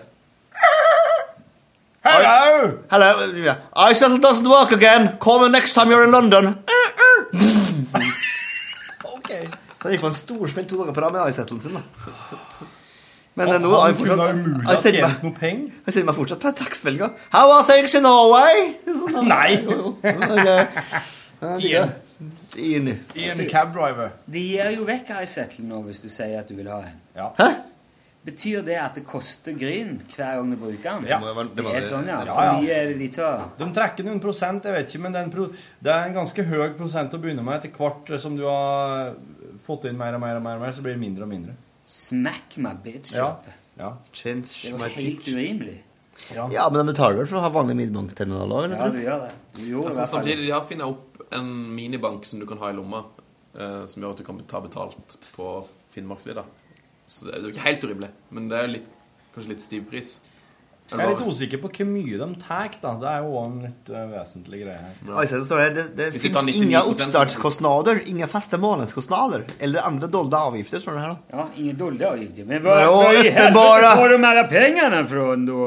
[2.05, 2.69] Hello!
[2.91, 3.09] Hello.
[3.37, 3.57] Yeah.
[3.77, 5.17] I it doesn't work again.
[5.19, 6.59] Call me next time you're in London.
[9.05, 9.31] Ok.
[9.79, 11.75] Så han gikk på en storsmell to dager på rad med iSettlen sin.
[11.77, 11.83] da.
[13.39, 17.11] Men eh, nå har jeg fortsatt Jeg sender meg- fortsatt på tekstmeldinga.
[17.35, 18.73] How are things in Norway?
[18.89, 19.53] Sånn, Nei.
[21.69, 21.85] Ja,
[22.57, 22.89] Ian.
[23.15, 23.37] Ian.
[23.37, 23.51] cabdriver.
[23.51, 24.13] cab driver.
[24.27, 27.03] De gir jo vekk iSettle nå hvis du sier at du vil ha en.
[27.39, 27.49] Hæ?
[28.29, 31.07] Betyr det at det koster gryn hver gang du bruker den?
[31.09, 31.21] Ja.
[31.55, 32.19] Det, er sånn, ja.
[32.27, 32.75] Ja, ja.
[32.81, 33.45] er de tar?
[33.57, 36.17] De trekker noen prosent, jeg vet ikke, men det er en, pro det er en
[36.19, 37.63] ganske høy prosent å begynne med.
[37.63, 39.15] Etter hvert som du har
[39.65, 41.57] fått inn mer og mer, og mer, og mer så blir det mindre og mindre.
[41.89, 43.15] Smack my bitch.
[43.17, 43.31] Ja.
[43.79, 43.95] ja.
[44.13, 45.79] Change Det var helt urimelig.
[46.35, 48.73] Ja, men de betaler vel for å ha vanlig midbankterminal òg?
[48.75, 49.35] Ja, du gjør det.
[49.59, 53.05] Gjorde Altså, samtidig, de har funnet opp en minibank som du kan ha i lomma,
[53.59, 55.51] eh, som gjør at du kan ta betalt på
[55.95, 56.47] Finnmarksvidda.
[57.09, 58.89] Så det er jo ikke helt urimelig, men det er litt,
[59.35, 60.19] kanskje litt stiv pris.
[60.89, 62.95] Jeg er litt usikker på hvor mye de tar, da.
[62.97, 64.95] Det er jo også en litt uh, vesentlig greie her.
[65.05, 65.17] Ja.
[65.21, 70.81] Altså, det, det, det finnes 99%, inga oppstartskostnader, inga faste månedskostnader eller andre dolde avgifter,
[70.81, 71.13] sånn det her.
[71.13, 71.37] da.
[71.37, 72.49] Ja, ingen dolde avgifter.
[72.49, 75.61] Men Ja, var i helvete får de alle pengene fra då?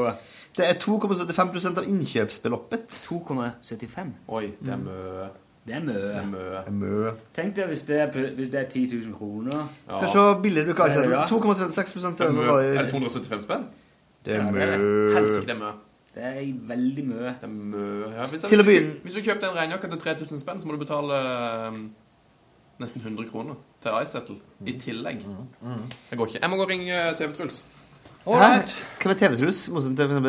[0.56, 2.88] Det er 2,75 av innkjøpsbeloppet.
[3.06, 4.10] 2,75.
[4.28, 5.28] Oi, det er mø.
[5.66, 5.94] Det er mye.
[5.94, 6.42] Det er mø.
[6.74, 7.10] Mø.
[7.34, 9.68] Tenk deg hvis det er, på- hvis det er 10 000 kroner.
[9.86, 11.22] Skal vi se billig du kan iSettlen.
[11.30, 12.42] 2,36 Det er, mø.
[12.82, 13.64] det 275 spenn?
[14.24, 15.14] Det er Ja, mø.
[15.14, 15.70] Helsike, det er mø.
[16.14, 17.30] Det er veldig mye.
[17.40, 18.10] Det er mø.
[18.16, 20.66] Ja, hvis, Til å du, begynne- hvis du kjøper en regnjakke til 3000 spenn, så
[20.68, 21.90] må du betale um,
[22.80, 24.36] nesten 100 kroner til iSettle
[24.66, 25.22] i tillegg.
[26.10, 26.38] Det går ikke.
[26.42, 27.64] Jeg må gå og ringe TV-Truls.
[28.24, 29.64] Hvem er TV-Truls?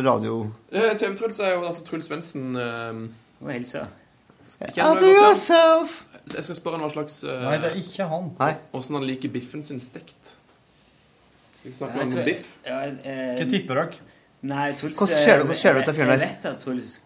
[0.05, 0.37] Radio...
[0.71, 3.03] Eh, TV-Truls er jo altså Truls Svendsen um,
[3.41, 3.83] Og hilse.
[4.81, 6.05] Out to yourself!
[6.33, 8.31] Jeg skal spørre han hva slags uh, Nei, det er ikke han.
[8.75, 10.33] Åssen han liker biffen sin stekt.
[11.63, 12.55] Vi snakker om tror- biff.
[12.65, 14.09] Ja, eh, Hva tipper dere?
[14.43, 16.57] Nei, Truls Hvordan ser du- ser du ut, av fyren der?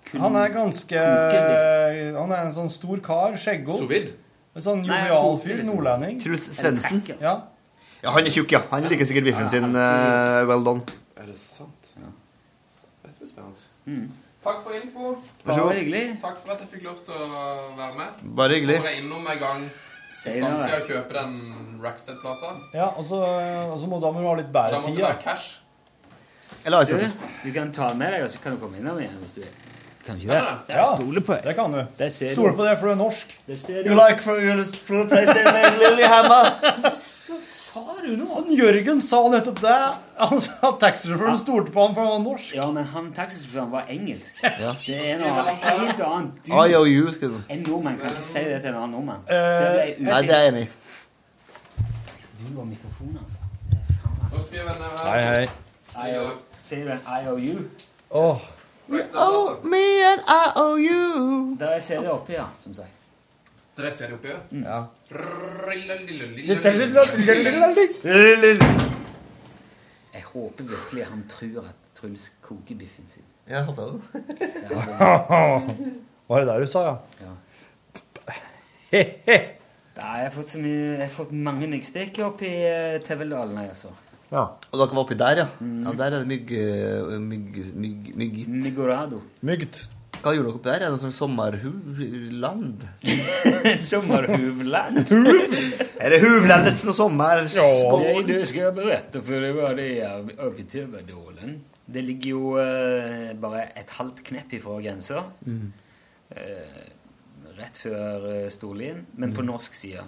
[0.08, 4.16] Kun Han er ganske koker Han er en sånn stor kar, skjeggete.
[4.58, 5.60] En sånn jovial fyr.
[5.60, 5.76] liksom.
[5.76, 6.24] Nordlending.
[6.24, 7.04] Truls Svendsen.
[7.22, 7.36] Ja.
[8.04, 8.62] Ja, han er tjukk, ja.
[8.72, 10.82] Han liker sikkert biffen sin uh, well done.
[11.18, 11.74] Er det sant?
[13.04, 13.68] Dette blir spennende.
[13.90, 14.08] Mm.
[14.44, 15.16] Takk for info.
[15.48, 16.04] Bare hyggelig.
[16.22, 17.46] Takk for at jeg fikk lov til å
[17.78, 18.22] være med.
[18.38, 18.78] Bare hyggelig.
[18.80, 20.48] Kommer jeg innom en gang det, da.
[20.48, 21.34] framtida og kjøpe den
[21.84, 22.52] Rackstead-plata?
[22.76, 23.20] Ja, og så,
[23.72, 25.12] og så må da må du ha litt Da bedre må tid, det da.
[25.14, 25.48] være cash.
[26.68, 27.10] Eller Du, iSettle.
[27.44, 29.42] du kan ta den med deg, og så kan du komme innom igjen hvis du
[29.44, 29.54] vil.
[30.08, 30.76] Kan ikke Ja, det?
[30.78, 31.82] Ja, Stole på det kan du.
[32.00, 32.60] Det ser Stole du.
[32.62, 33.34] på det, for du er norsk.
[33.50, 36.54] Det ser You like for, you for the PlayStation Lillehammer?
[37.78, 38.26] Sa du nå?
[38.34, 39.76] Han Jørgen sa nettopp det.
[40.18, 42.56] Han sa at taxisjåføren stolte på han for han var norsk.
[42.58, 44.40] Ja, men han taxisjåføren var engelsk.
[44.44, 44.74] Ja.
[44.86, 46.40] Det er noe helt annet.
[46.48, 49.22] Du, IOU, skal du en nordmann kan ikke si det til en annen nordmann.
[49.30, 50.70] Eh, Det Nei, det er jeg enig i.
[52.42, 53.38] Du og mikrofonen, altså.
[54.34, 55.48] Nå skriver jeg ned her.
[55.98, 56.28] Hei, hei.
[56.54, 57.58] Ser du en IOU?
[58.12, 58.48] Åh.
[58.90, 59.68] Rackstead-plata.
[59.68, 61.56] me and IOU.
[61.60, 62.97] Der er CD oppi, ja, som sagt.
[63.78, 64.32] Dere ser det oppi.
[64.58, 64.80] Ja.
[70.14, 73.26] Jeg håper virkelig han tror at Truls koker biffen sin.
[73.50, 74.00] Ja, håper jeg det.
[76.28, 76.96] Var det der du sa, ja?
[77.22, 77.36] Ja.
[78.92, 79.38] He-he.
[79.98, 83.94] Har jeg fått så mye Jeg har fått mange myggstikk oppi uh, Teveldalen, jeg, altså.
[84.32, 84.44] Ja.
[84.72, 85.48] Og dere var oppi der, ja?
[85.62, 86.52] Ja, Der er det mygg...
[87.22, 87.62] mygg...
[87.76, 88.10] mygg...
[88.20, 88.50] myggitt.
[88.50, 89.22] Migorado.
[89.42, 89.86] Mygd.
[90.28, 90.84] Hva gjorde dere oppi der?
[90.84, 92.82] Er det sånn sommerhuvland?
[93.92, 94.98] Sommerhuvland.
[95.08, 97.46] Er det huvlandet for sommer?
[97.56, 97.68] Ja,
[98.28, 101.54] det skal jeg berette, for det var det er oppe i Tøverdalen.
[101.88, 105.24] Det ligger jo eh, bare et halvt knepp ifra grensa.
[105.48, 105.72] Mm.
[106.36, 106.84] Eh,
[107.62, 110.04] rett før uh, Storlien, men på norsk side.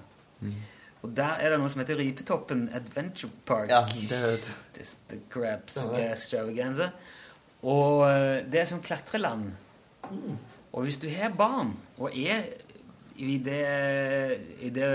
[1.00, 3.72] Og der er det noe som heter Ripetoppen Adventure Park.
[3.72, 4.92] Ja, det er det.
[5.16, 6.06] The crabs Ja, det.
[6.12, 6.92] extravaganza.
[7.64, 9.54] Og eh, det er som klatreland.
[10.74, 12.44] Og hvis du har barn og er
[13.20, 13.62] i det,
[14.64, 14.90] i det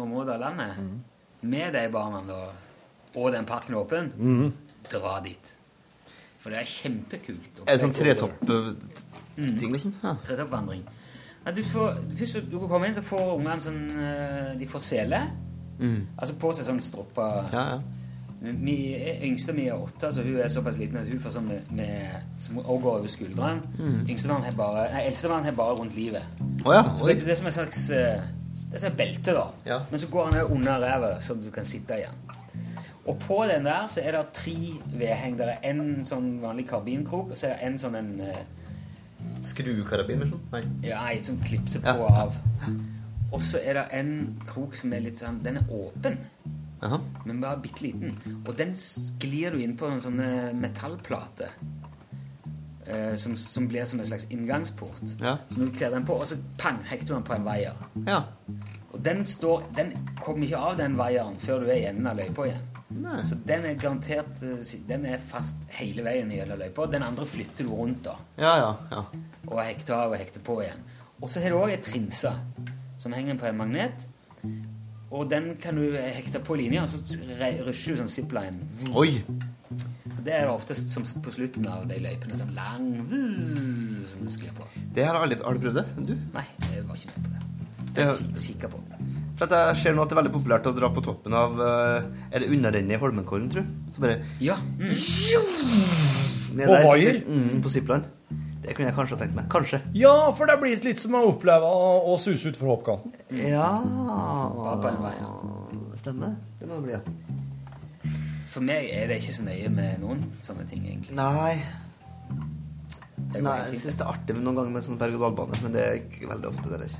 [0.00, 0.78] området av landet
[1.44, 2.40] med de barna da,
[3.14, 4.54] og den parken åpen, åpen,
[4.90, 5.52] dra dit.
[6.42, 7.62] For det er kjempekult.
[7.64, 9.94] Er det sånn tretopp-ting, liksom?
[10.02, 10.16] Ja.
[10.26, 10.82] Tretoppvandring.
[11.54, 15.20] Du får, først du kommer inn, så får ungene sånn eh, De får sele.
[15.76, 16.00] Mm.
[16.16, 17.50] Altså på seg sånn stropper.
[17.52, 18.03] Ja, ja.
[18.52, 18.76] Mi
[19.24, 22.22] yngste mi er åtte, så hun er såpass liten at hun får sånn med, med
[22.38, 23.60] som også går over skulderen.
[23.78, 24.00] Mm.
[24.08, 26.22] Yngstemann har bare Nei, eldstemann har bare rundt livet.
[26.64, 28.20] Oh, ja, Så det, det er som et slags eh,
[28.70, 29.46] Det er som et belte, da.
[29.66, 29.78] Ja.
[29.90, 32.20] Men så går han under ræva, så du kan sitte igjen.
[33.06, 34.56] Og på den der så er det tre
[34.96, 35.36] vedheng.
[35.38, 38.42] Det er en sånn vanlig karbinkrok, og så er det en sånn en eh,
[39.44, 40.40] Skrukarabin, liksom?
[40.52, 40.60] Nei.
[40.84, 42.04] Ja, ei som klipser på Ja.
[42.04, 42.36] og av.
[43.32, 44.10] Og så er det en
[44.46, 46.18] krok som er litt sånn Den er åpen,
[46.84, 46.98] Jaha.
[47.24, 48.18] men bare bitte liten.
[48.46, 51.48] Og den sklir du inn på en sånn eh, metallplate.
[52.86, 55.00] eh, som, som blir som en slags inngangsport.
[55.20, 55.38] Ja.
[55.48, 57.78] Så når du kler den på, og så pang, hekter du den på en vaier.
[58.06, 58.18] Ja.
[58.92, 62.20] Og den, står, den kommer ikke av den vaieren før du er i enden av
[62.20, 62.70] løypa igjen.
[62.94, 63.16] Nei.
[63.26, 66.84] Så den er garantert eh, Den er fast hele veien i hele løypa.
[66.92, 68.18] Den andre flytter du rundt, da.
[68.38, 69.02] Ja, ja, ja.
[69.48, 70.84] Og hekter av og hekter på igjen.
[71.22, 72.30] Og så har du òg ei trinse
[73.00, 74.04] som henger på en magnet.
[75.12, 76.98] Og den kan du hekte på linja, og så
[77.66, 78.58] rusher du sånn zipline.
[78.94, 79.22] Oi.
[79.74, 82.36] Så det er det oftest som på slutten av de løypene.
[82.38, 82.88] Sånn lang
[84.10, 84.66] som du sklir på.
[84.94, 85.86] Det har, aldri, har du prøvd det?
[86.08, 86.14] Du?
[86.34, 87.40] Nei, jeg var ikke med på det.
[87.94, 88.80] Jeg har- kikka på.
[89.38, 91.58] For at jeg ser nå at det er veldig populært å dra på toppen av
[91.60, 93.68] eh, Er det underrennet i Holmenkollen, tror du?
[93.94, 94.56] Så bare Ja.
[96.54, 97.20] ned På der, vaier?
[97.26, 98.04] Mm, på zipline.
[98.64, 99.48] Det kunne jeg kanskje tenkt meg.
[99.52, 99.80] Kanskje.
[99.96, 103.12] Ja, for det blir litt som å oppleve å, suse utfor hoppkanten.
[103.36, 103.68] Ja.
[106.00, 106.38] Stemmer.
[106.58, 108.12] Det må det bli, ja.
[108.54, 111.16] For meg er det ikke så nøye med noen sånne ting, egentlig.
[111.18, 111.58] Nei.
[113.34, 115.98] Nei, jeg syns det er artig med noen ganger med sånn berg-og-dal-bane, men det er
[115.98, 116.70] ikke veldig ofte.
[116.70, 116.94] det er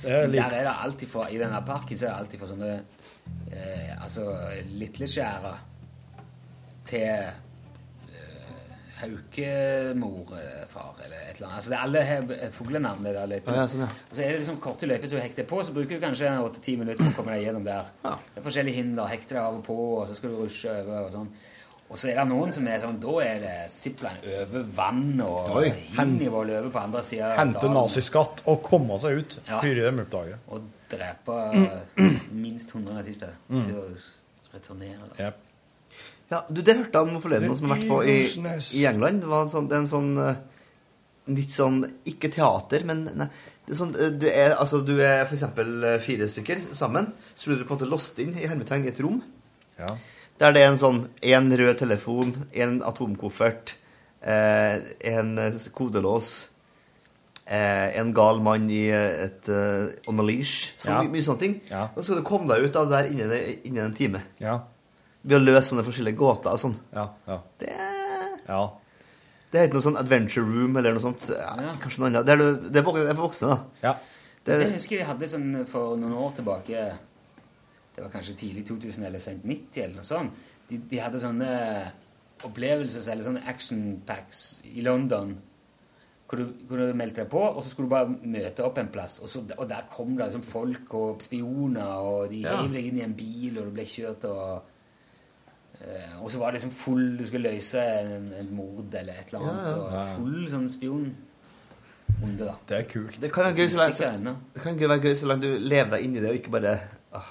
[0.00, 2.40] Det er litt, Der er det alltid for, I denne parken så er det alltid
[2.40, 2.70] for sånne
[3.52, 4.30] eh, Altså
[4.70, 5.52] Litleskjæra
[6.88, 7.49] til
[9.00, 9.08] eh,
[9.90, 11.56] Haukemor-far eller et eller annet.
[11.56, 13.04] Altså det er alle har fuglenavn.
[13.04, 13.56] det der løypene.
[13.56, 13.90] Ja, sånn, ja.
[14.10, 16.32] Og så er det liksom korte løyper som du hekter på, så bruker du kanskje
[16.40, 17.88] 8-10 minutter på å komme deg gjennom der.
[18.04, 18.16] Ja.
[18.34, 19.06] Det er forskjellige hinder.
[19.10, 21.30] Hekter deg av og på, og så skal du rushe over og sånn.
[21.90, 25.48] Og så er det noen som er sånn Da er det zipline over vann og
[25.58, 25.70] Oi.
[25.96, 27.32] hinnivå løve på andre sida.
[27.34, 29.58] hente naziskatt og komme seg ut Ja.
[29.58, 30.38] før de oppdager.
[30.54, 31.38] Og drepe
[31.98, 32.12] eh,
[32.44, 33.34] minst 100 nazister.
[33.48, 33.64] Mm.
[33.66, 33.96] Før du
[34.54, 35.16] returnerer.
[35.18, 35.32] Da.
[36.30, 36.44] Ja.
[36.48, 38.18] Du, Det hørte jeg om forleden, noen som har vært på i,
[38.78, 39.22] i England.
[39.24, 40.34] Det, var en sånn, det er en sånn uh,
[41.30, 43.26] nytt sånn Ikke teater, men nei,
[43.66, 47.10] det er sånn, eh, du er, altså, du er eksempel eh, fire stykker sammen.
[47.38, 49.20] Så blir du på en måte låst inn i hermetegn i et rom.
[49.78, 49.90] Ja.
[50.40, 53.76] Der det er en sånn en rød telefon, en atomkoffert,
[54.26, 54.80] eh,
[55.12, 55.36] en
[55.76, 56.32] kodelås,
[57.46, 60.72] eh, en gal mann i et uh, on a leash.
[60.80, 61.02] Så Ja.
[61.04, 61.56] mye, mye sånne ting.
[61.70, 61.84] Ja.
[61.94, 64.24] Og så skal du komme deg ut av det der innen, innen en time.
[64.40, 64.62] Ja.
[65.24, 66.76] Ved å løse sånne forskjellige gåter og sånn.
[66.96, 67.08] Ja.
[67.28, 67.40] Ja.
[67.60, 67.74] Det
[68.48, 68.60] ja.
[69.50, 71.24] Det heter noe sånn Adventure Room eller noe sånt.
[71.34, 72.26] Ja, Kanskje noe annet.
[72.26, 73.48] Det er, det- det er, er for voksne,
[73.82, 73.94] da.
[74.44, 76.84] Det, Jeg husker jeg hadde sånn for noen år tilbake
[77.94, 80.32] Det var kanskje tidlig 2000 eller sent 90 eller noe sånt.
[80.70, 81.50] De, de hadde sånne
[82.46, 85.34] opplevelses- eller sånne action packs i London.
[86.30, 88.88] Hvor du, hvor du meldte deg på, og så skulle du bare møte opp en
[88.88, 89.18] plass.
[89.20, 92.56] Og, så, og der kom det liksom folk og spioner, og de Ja.
[92.62, 94.62] heiv deg inn i en bil, og du ble kjørt og
[96.20, 99.40] Og så var det liksom full Du skulle løse en, en mord eller et eller
[99.40, 99.60] annet.
[99.64, 99.76] Ja, ja.
[99.76, 100.14] Og Ja, ja.
[100.18, 101.10] full sånn spion
[102.20, 102.54] runde, da.
[102.68, 103.20] Det er kult.
[103.22, 106.02] det kan være gøy så lenge, det kan være gøy så langt du lever deg
[106.04, 106.74] inn i det, og ikke bare
[107.16, 107.30] ah,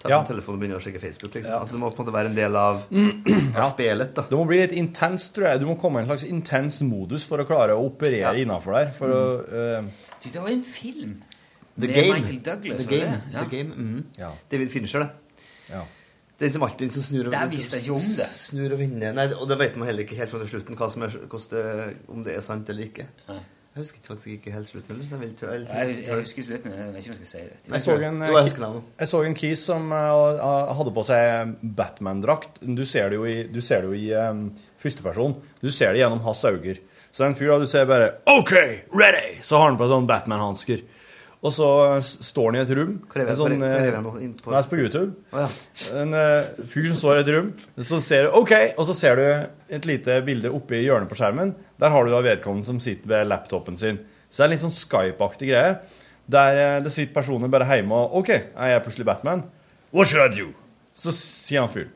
[0.00, 0.20] ta Ja.
[0.22, 1.34] på telefonen og begynne å sjekke Facebook.
[1.34, 1.58] Liksom.
[1.58, 2.80] Altså, det må på en måte være en del av,
[3.60, 4.14] av spillet.
[4.16, 4.24] da.
[4.30, 5.60] Det må bli litt intenst, tror jeg.
[5.60, 8.94] Du må komme i en slags intens modus for å klare å operere innenfor der.
[8.96, 9.90] For å uh...
[10.22, 11.18] Du, det var en film
[11.76, 12.16] The med Game.
[12.20, 12.80] Michael Douglas.
[12.80, 13.12] The Game.
[13.12, 13.34] det?
[13.34, 13.44] Ja.
[13.44, 13.74] The Game.
[13.76, 14.04] Mm.
[14.16, 14.30] Ja.
[14.52, 15.44] David Fincher, det.
[15.74, 15.84] Ja.
[16.40, 18.26] Det er som alltid den som snur og det visste jeg ikke om det.
[18.32, 19.12] Snur og vinner.
[19.12, 21.16] Nei, og det vet man heller ikke helt fra slutten hva som er,
[21.52, 21.64] det,
[22.08, 23.04] om det er sant eller ikke.
[23.28, 23.42] Nei.
[23.70, 24.96] Jeg husker faktisk ikke helt slutten.
[24.96, 27.44] eller, jeg jeg- Jeg, jeg husker slutten, men jeg vet ikke om jeg skal si
[27.46, 27.58] det.
[27.70, 32.58] Jeg så en, Jo, jeg jeg så en kis som eh, hadde på seg Batman-drakt.
[32.76, 35.36] Du ser det jo i, du ser det jo i um, førsteperson.
[35.62, 36.78] Du ser det gjennom hans øyne.
[37.12, 38.52] Så en fyr du ser bare OK,
[38.92, 39.38] ready!
[39.42, 40.82] Så har han på sånn Batman-hansker.
[41.40, 41.66] Og så
[42.04, 42.90] står han i et rom.
[43.08, 44.10] Hvor er vi- sånn, eh, nå?
[44.44, 45.14] På- Nei, på YouTube.
[45.32, 45.48] Oh, ja.
[46.02, 47.48] En uh, fyr som står i et rom.
[47.80, 49.24] Så ser du OK, og så ser du
[49.76, 51.54] et lite bilde oppe i hjørnet på skjermen.
[51.80, 54.02] Der har du da vedkommende som sitter ved laptopen sin.
[54.28, 55.78] Så det er en litt sånn Skype-aktig greie.
[56.30, 59.46] Der eh, det sitter personer bare hjemme og OK, jeg er plutselig Batman.
[59.96, 60.50] What should I do?
[60.94, 61.88] Så sier han fyren.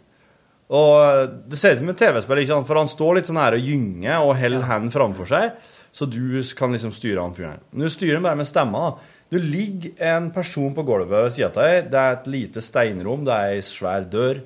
[0.75, 2.67] Og det ser ut som et TV-spill, ikke sant?
[2.67, 5.53] for han står litt sånn her og gynger og holder hendene framfor seg,
[5.95, 7.61] så du kan liksom styre han fyren.
[7.71, 8.81] Men du styrer han bare med stemma.
[8.89, 9.13] da.
[9.35, 11.89] Det ligger en person på gulvet ved sida av deg.
[11.91, 14.45] Det er et lite steinrom, det er ei svær dør.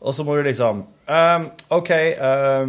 [0.00, 1.46] Og så må du liksom um,
[1.76, 2.68] OK øh,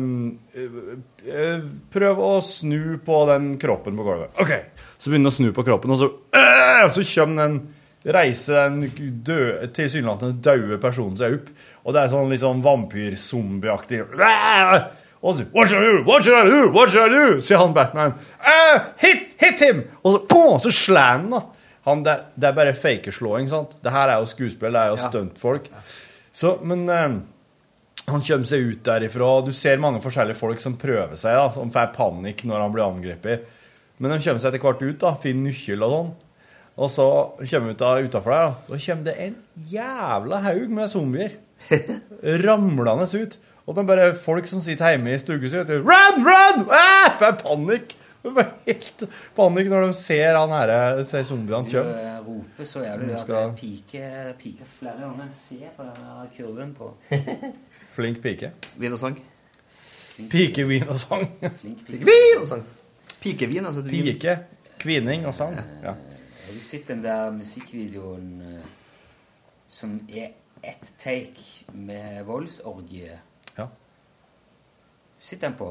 [1.92, 4.34] Prøv å snu på den kroppen på gulvet.
[4.40, 4.52] OK.
[4.96, 7.62] Så begynner du å snu på kroppen, og så uh, Så kommer den
[8.02, 11.52] reiser den døde, tilsynelatende døde personen seg opp.
[11.86, 14.02] Og det er sånn litt sånn vampyr-zombieaktig
[15.22, 16.04] Og så What should I do?
[16.08, 16.70] What should I do?
[16.74, 17.42] What should I do?
[17.46, 18.16] sier han Batman.
[18.42, 19.84] Uh, hit, hit him!
[20.04, 21.42] Og så, boom, så slår han, da.
[21.86, 23.76] Han, det, det er bare fakerslåing, sant?
[23.82, 25.10] Det her er jo skuespill, det er jo Ja.
[25.10, 25.70] stuntfolk.
[26.34, 27.20] Så, men eh,
[28.08, 29.30] han kommer seg ut derifra.
[29.46, 32.86] Du ser mange forskjellige folk som prøver seg, da, som får panikk når han blir
[32.86, 33.46] angrepet.
[34.02, 36.12] Men de kommer seg etter hvert ut, da, finner nøkkel og sånn.
[36.82, 37.08] Og så
[37.52, 38.54] kommer vi utafor der, da.
[38.72, 39.36] Da kommer det en
[39.70, 41.38] jævla haug med zombier.
[42.46, 43.38] Ramlende ut.
[43.68, 46.64] Og det er bare folk som sitter hjemme i stugu si og sier Run, run!
[46.74, 47.12] Ah!
[47.20, 47.96] Får panikk.
[48.22, 49.04] Det bare helt
[49.38, 51.94] panikk når de ser han her, ser zombiene Du komme.
[51.98, 55.32] eh, roper så jævlig Du at skal- det piker, piker flere ganger.
[55.32, 56.92] Se på den kurven på
[57.96, 58.52] Flink pike.
[58.78, 59.18] Vin og sang.
[60.30, 61.26] Pike, vin og sang.
[61.42, 61.98] Pike.
[62.06, 62.64] Vin og sang.
[63.22, 63.82] Pikevin, altså.
[63.86, 64.04] Vin.
[64.06, 64.38] Pike,
[64.82, 65.56] kvinning og sang.
[65.84, 65.92] Ja.
[66.46, 68.64] Har du sett den der musikkvideoen eh,
[69.68, 70.32] som er
[70.64, 73.20] ett take med voldsorgie?
[75.22, 75.70] Sitter den på,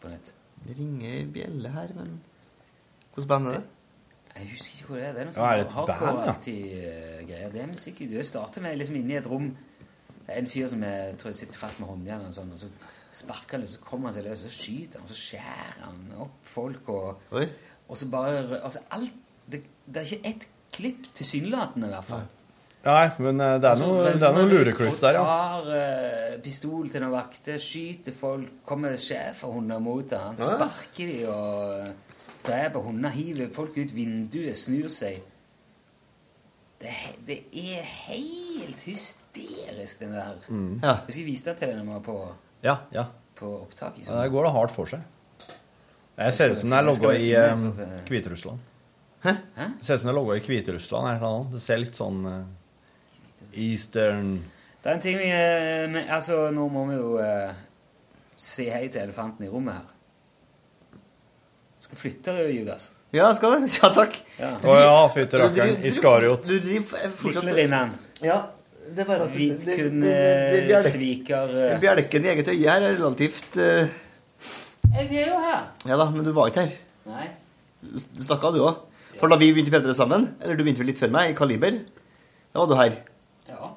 [0.00, 0.32] på nett?
[0.66, 2.16] Det ringer bjelle her, men
[3.14, 3.64] Hvordan band er det?
[4.36, 5.12] Jeg husker ikke hvor det er.
[5.12, 5.94] Det er noe Ja, er det sånn band, ja?
[6.00, 7.52] hardcore-aktig eh, greier.
[7.54, 8.02] Det er musikk.
[8.10, 9.46] Det starter med liksom inne i et rom.
[10.26, 12.60] Det er en fyr som jeg tror jeg sitter fast med håndjern og sånn, og
[12.60, 12.68] så
[13.16, 15.78] sparker han og så kommer han seg løs, og så skyter han, og så skjærer
[15.84, 17.22] han opp folk, og,
[17.86, 19.14] og så bare Altså alt
[19.46, 22.26] det, det er ikke ett klipp, tilsynelatende i hvert fall.
[22.86, 25.22] Nei, men eh, det er noen så noe, det er rømmer lureklipp der, ja.
[25.26, 31.24] Han tar eh, pistol til noen vakter, skyter folk, kommer schæferhunder mot ham, sparker de
[31.26, 31.88] og
[32.46, 35.18] dreper hunder, hiver folk ut vinduet, snur seg.
[36.78, 36.92] Det,
[37.26, 40.36] det er helt hysterisk, den der.
[40.52, 40.74] Mm.
[40.84, 40.98] Ja.
[41.08, 42.16] Jeg viste den til deg når vi var på,
[42.66, 43.06] Ja, ja.
[43.38, 43.98] på opptak.
[43.98, 45.00] i Ja, Der går det hardt for seg.
[46.16, 48.60] Jeg ser ut som det er jeg logga i eh, hvorfor- Hviterussland.
[49.24, 49.32] Hæ?
[49.56, 49.66] Hæ?
[49.80, 51.20] Det ser ut som det er logga i Hviterussland.
[51.20, 51.42] noe.
[51.52, 52.44] Det ser litt sånn eh,
[53.56, 54.44] Eastern
[54.82, 57.52] Det er en ting vi eh, Altså, nå må vi jo eh,
[58.36, 61.00] si hei til elefanten i rommet her.
[61.86, 62.90] Skal flytte, du, Judas.
[63.14, 63.68] Ja, skal du?
[63.78, 64.16] Ja, takk.
[64.40, 64.50] Ja.
[64.60, 65.84] Å ja, fytti Du rakkeren.
[65.88, 66.44] Iskariot.
[66.48, 67.92] Du driver fortsatt Lillerinnan.
[68.24, 68.40] Ja,
[68.90, 71.78] det er bare at det- det- det- Hvitkunn det- det- det- bjelke- sviker eh.
[71.80, 73.88] Bjelken i eget øye her er relativt eh,
[74.96, 75.62] Jeg er jo her.
[75.86, 76.72] Ja da, men du var ikke her.
[77.06, 77.28] Nei.
[77.82, 78.76] Du du stakk av, du òg.
[79.18, 81.34] For da vi begynte i P3 sammen, eller du begynte vel litt før meg, i
[81.34, 81.70] Kaliber,
[82.52, 82.96] da var du her.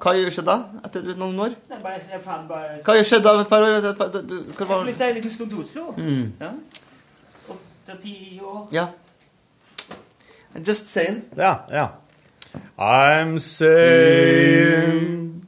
[0.00, 0.54] Hva har skjedd da,
[0.86, 1.54] etter noen år?
[1.68, 2.78] Nei, bare, jeg faen bare...
[2.86, 3.74] Hva skjedde da om et par år?
[4.24, 4.78] Du, hva var...
[4.78, 5.90] Jeg flytta i liten stund til Oslo.
[5.98, 6.30] Mm.
[6.40, 6.54] Ja.
[8.00, 8.68] ti år.
[8.72, 8.86] Ja.
[10.54, 11.24] I'm just saying.
[11.36, 11.88] Ja, ja.
[12.78, 15.44] I'm saying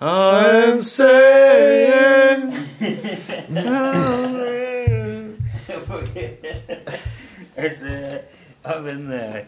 [0.00, 2.52] I'm saying
[7.56, 9.46] I'm saying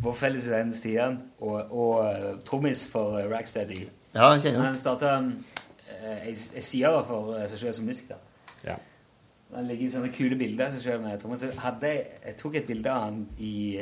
[0.00, 3.82] vår felles venn Stian og, og eh, trommis for uh, Racksteady.
[4.14, 4.78] Ja, jeg kjenner han.
[4.78, 5.18] Starta
[6.00, 8.16] ei side for eh, seg selv som musiker.
[8.64, 8.76] Ja.
[9.54, 11.44] Han ligger i sånne kule bilder av seg selv med trommis.
[11.44, 11.54] Jeg,
[12.24, 13.80] jeg tok et bilde av han i,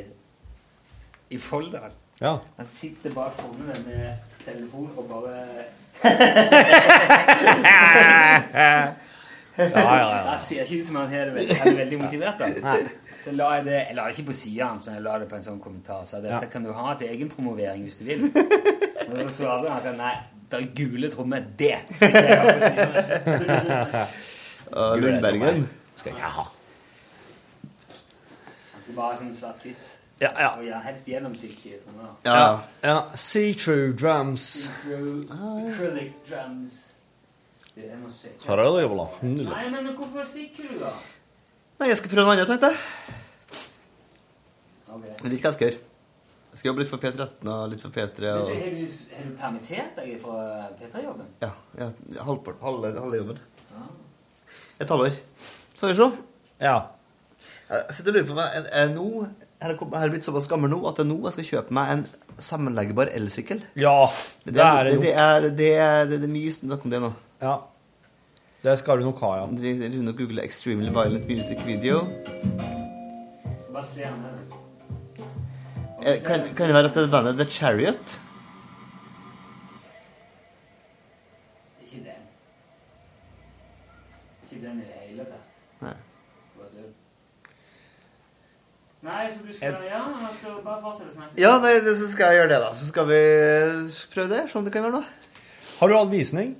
[1.31, 1.93] i Folldal.
[2.19, 2.39] Ja.
[2.57, 4.07] Han sitter bak trommene med
[4.43, 5.37] telefon og bare
[9.59, 10.19] Ja, ja, ja.
[10.33, 12.39] Jeg ser ikke ut som han har det veldig, han er veldig motivert.
[12.39, 12.47] da.
[12.63, 13.08] Nei.
[13.29, 15.29] Så la jeg det jeg la det ikke på sida hans, men jeg la det
[15.29, 16.05] på en sånn kommentar.
[16.09, 16.51] Så dette Ja.
[16.53, 18.25] kan du ha til egenpromovering hvis du vil.
[19.09, 20.15] Og så svarte han at nei,
[20.51, 21.45] det er gule trommer.
[21.59, 24.07] Det skal jeg ha på sida.
[24.73, 25.69] Og Lundbergen.
[25.97, 26.43] Skal jeg ha.
[28.73, 29.95] Han skal bare ha sånn svart-hvitt.
[30.21, 30.49] Ja, ja.
[30.59, 32.15] Og ja, helst gjennomsiktige trommer.
[32.27, 32.61] Ja.
[32.83, 32.97] ja.
[33.15, 34.69] See-through drums.
[34.73, 36.81] Acryl- Acrylic drums.
[37.75, 39.05] Du, er jeg det, jævla?
[39.23, 39.51] Nydelig.
[39.53, 40.91] Nei, men hvorfor stikker du, da?
[41.79, 42.79] Nei, jeg skal prøve noe annet, tenkte jeg.
[44.89, 45.13] Okay.
[45.13, 45.83] Jeg vet ikke hva jeg skal gjøre.
[46.49, 48.25] Jeg skal jobbe litt for P13 og litt for P3.
[48.25, 48.49] Men Og...
[48.51, 50.39] Har du, har du permittert deg fra
[50.81, 51.29] P3-jobben?
[51.45, 51.89] Ja, ja
[52.27, 53.39] halve, halv, halv jobben.
[54.83, 55.21] Et halvår.
[55.79, 56.11] Får vi se.
[56.67, 56.75] Ja.
[57.69, 59.07] Jeg sitter og lurer på meg, er, er nå,
[59.63, 61.95] er jeg er blitt såpass gammel nå at det er nå jeg skal kjøpe meg
[61.95, 62.05] en
[62.43, 63.63] sammenleggbar elsykkel?
[63.79, 64.09] Ja,
[64.43, 67.05] Det, det er det det, det, er, det, er, det, er mye snakk om det
[67.07, 67.13] nå.
[67.45, 67.59] Ja.
[68.63, 69.45] Det skal du nok ha, ja.
[69.47, 72.05] Rune og google 'Extremely Violent Music Video'.
[76.03, 78.21] Eh, Kan, kan det være at det er bandet The Chariot?
[81.83, 82.23] Ikke den.
[84.53, 85.47] Ikke den i det hele tatt.
[85.81, 85.93] Nei.
[89.03, 91.39] Nei, så du skal Ja, altså, bare fortsett å snakke.
[91.39, 92.73] Ja, nei, det, så skal jeg gjøre det, da.
[92.75, 93.21] Så skal vi
[94.15, 94.51] prøve det.
[94.51, 95.05] Se om det kan være noe.
[95.79, 96.57] Har du hatt visning?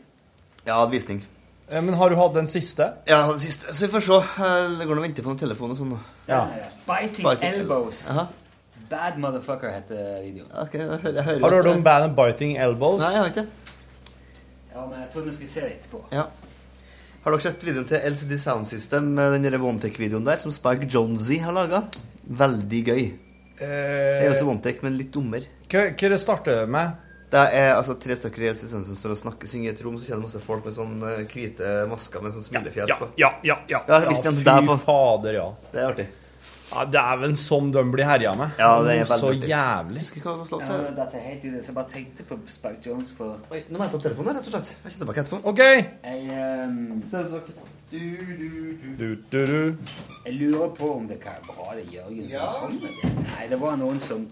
[0.67, 1.25] Ja, hatt visning.
[1.71, 2.93] Eh, Men har du hatt den siste?
[3.07, 3.75] Ja, den siste.
[3.75, 4.19] Så vi får se.
[4.43, 5.95] Eh, Det går nå å vente på noen telefon og sånn.
[6.29, 6.47] Ja.
[6.57, 6.69] Ja.
[6.89, 8.07] Biting, Biting Elbows.
[8.11, 8.27] Aha.
[8.89, 10.49] Bad Motherfucker heter videoen.
[10.63, 13.01] Ok, jeg hører, jeg hører Har du hørt om det- bandet Biting Elbows?
[13.01, 13.49] Nei, jeg har ikke det.
[14.75, 16.01] Ja, men jeg tror vi skal se det etterpå.
[16.13, 16.25] Ja.
[17.25, 20.87] Har dere sett videoen til LCD Sound System, med den der Vontek-videoen der, som Spike
[20.89, 21.83] Jonesy har laga?
[22.31, 23.13] Veldig gøy.
[23.59, 23.69] Det
[24.25, 25.43] er også Vontek, men litt dummer.
[25.69, 26.93] Hva, hva det starter med?
[27.31, 29.83] Det er altså tre stykker i LCD Sound som står og snakker, synger i et
[29.85, 32.97] rom, så kjenner det masse folk med sånn eh, hvite masker med sånn smilefjes Ja,
[32.97, 33.09] på.
[33.21, 33.59] ja, ja.
[33.69, 33.83] ja.
[33.89, 34.15] Ja, ja.
[34.25, 35.49] det fy fader, ja.
[35.73, 36.07] Det er artig.
[36.73, 36.85] ja.
[36.93, 38.51] Dæven, som de blir herja med.
[38.61, 39.49] Ja, det er Noe så artig.
[39.49, 40.01] jævlig.
[40.07, 40.97] Husker ikke hva slags låt Ja, det er.
[41.03, 43.93] dette er helt så jeg bare tenkte på Spike Jones for Oi, nå må jeg
[43.93, 44.73] ta opp telefonen, rett og slett.
[44.73, 45.39] Jeg kommer tilbake etterpå.
[45.53, 45.63] OK.
[46.09, 46.19] Jeg,
[46.65, 47.03] um...
[47.91, 48.97] Du, du, du.
[48.99, 49.77] Du, du, du.
[50.27, 52.49] jeg lurer på om det kan være bra det er Jørgen som Ja.
[52.61, 53.13] kom med det.
[53.31, 54.27] Nei, det var noen som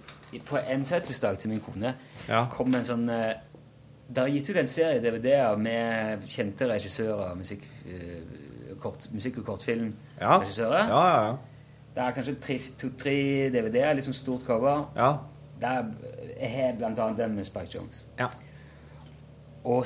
[0.44, 1.94] På en fødselsdag til min kone
[2.28, 2.46] Ja.
[2.50, 3.34] kom en sånn eh,
[4.08, 9.44] Det har gitt ut en serie DVD-er med kjente regissører, musikk, eh, kort, musikk- og
[9.44, 9.52] Ja.
[9.52, 10.88] kortfilmregissører.
[10.88, 11.36] Ja, ja, ja.
[11.94, 14.84] Det er kanskje tre- to-tre DVD-er, litt sånn stort cover.
[14.96, 15.16] Ja.
[15.60, 15.82] Der
[16.40, 18.04] har blant annet den med Spike Jones.
[18.18, 18.28] Ja.
[19.64, 19.84] Og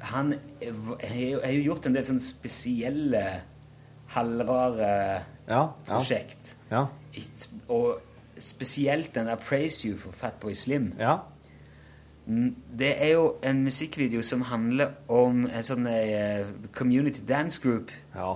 [0.00, 1.06] han er-
[1.42, 3.40] har jo- gjort en del sånne spesielle,
[4.08, 5.54] halvrare Ja.
[5.58, 5.68] ja.
[5.88, 6.54] prosjekt.
[6.70, 6.86] ja.
[7.68, 8.00] Og
[8.42, 10.94] spesielt den der 'Praise You' for Fatboy Slim.
[10.98, 11.16] ja.
[12.26, 17.90] Mm, Det er jo en musikkvideo som handler om en sånn uh, community dance group
[18.14, 18.34] ja.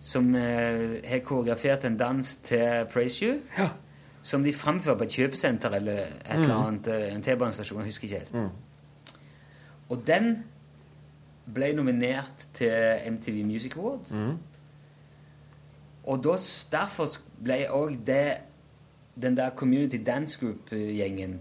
[0.00, 3.40] som uh, har koreografert en dans til Praise You.
[3.58, 3.68] Ja.
[4.22, 7.78] Som de framfører på et kjøpesenter eller et eller annet, eh, en T-banestasjon.
[7.80, 8.34] Jeg husker ikke helt.
[8.34, 8.48] Mm.
[9.88, 10.44] Og den
[11.54, 12.70] ble nominert til
[13.10, 14.10] MTV Music Award.
[14.10, 14.38] Mm.
[16.04, 16.36] Og da,
[16.72, 17.08] derfor
[17.42, 18.36] ble òg det
[19.14, 21.40] den der Community Dance Group-gjengen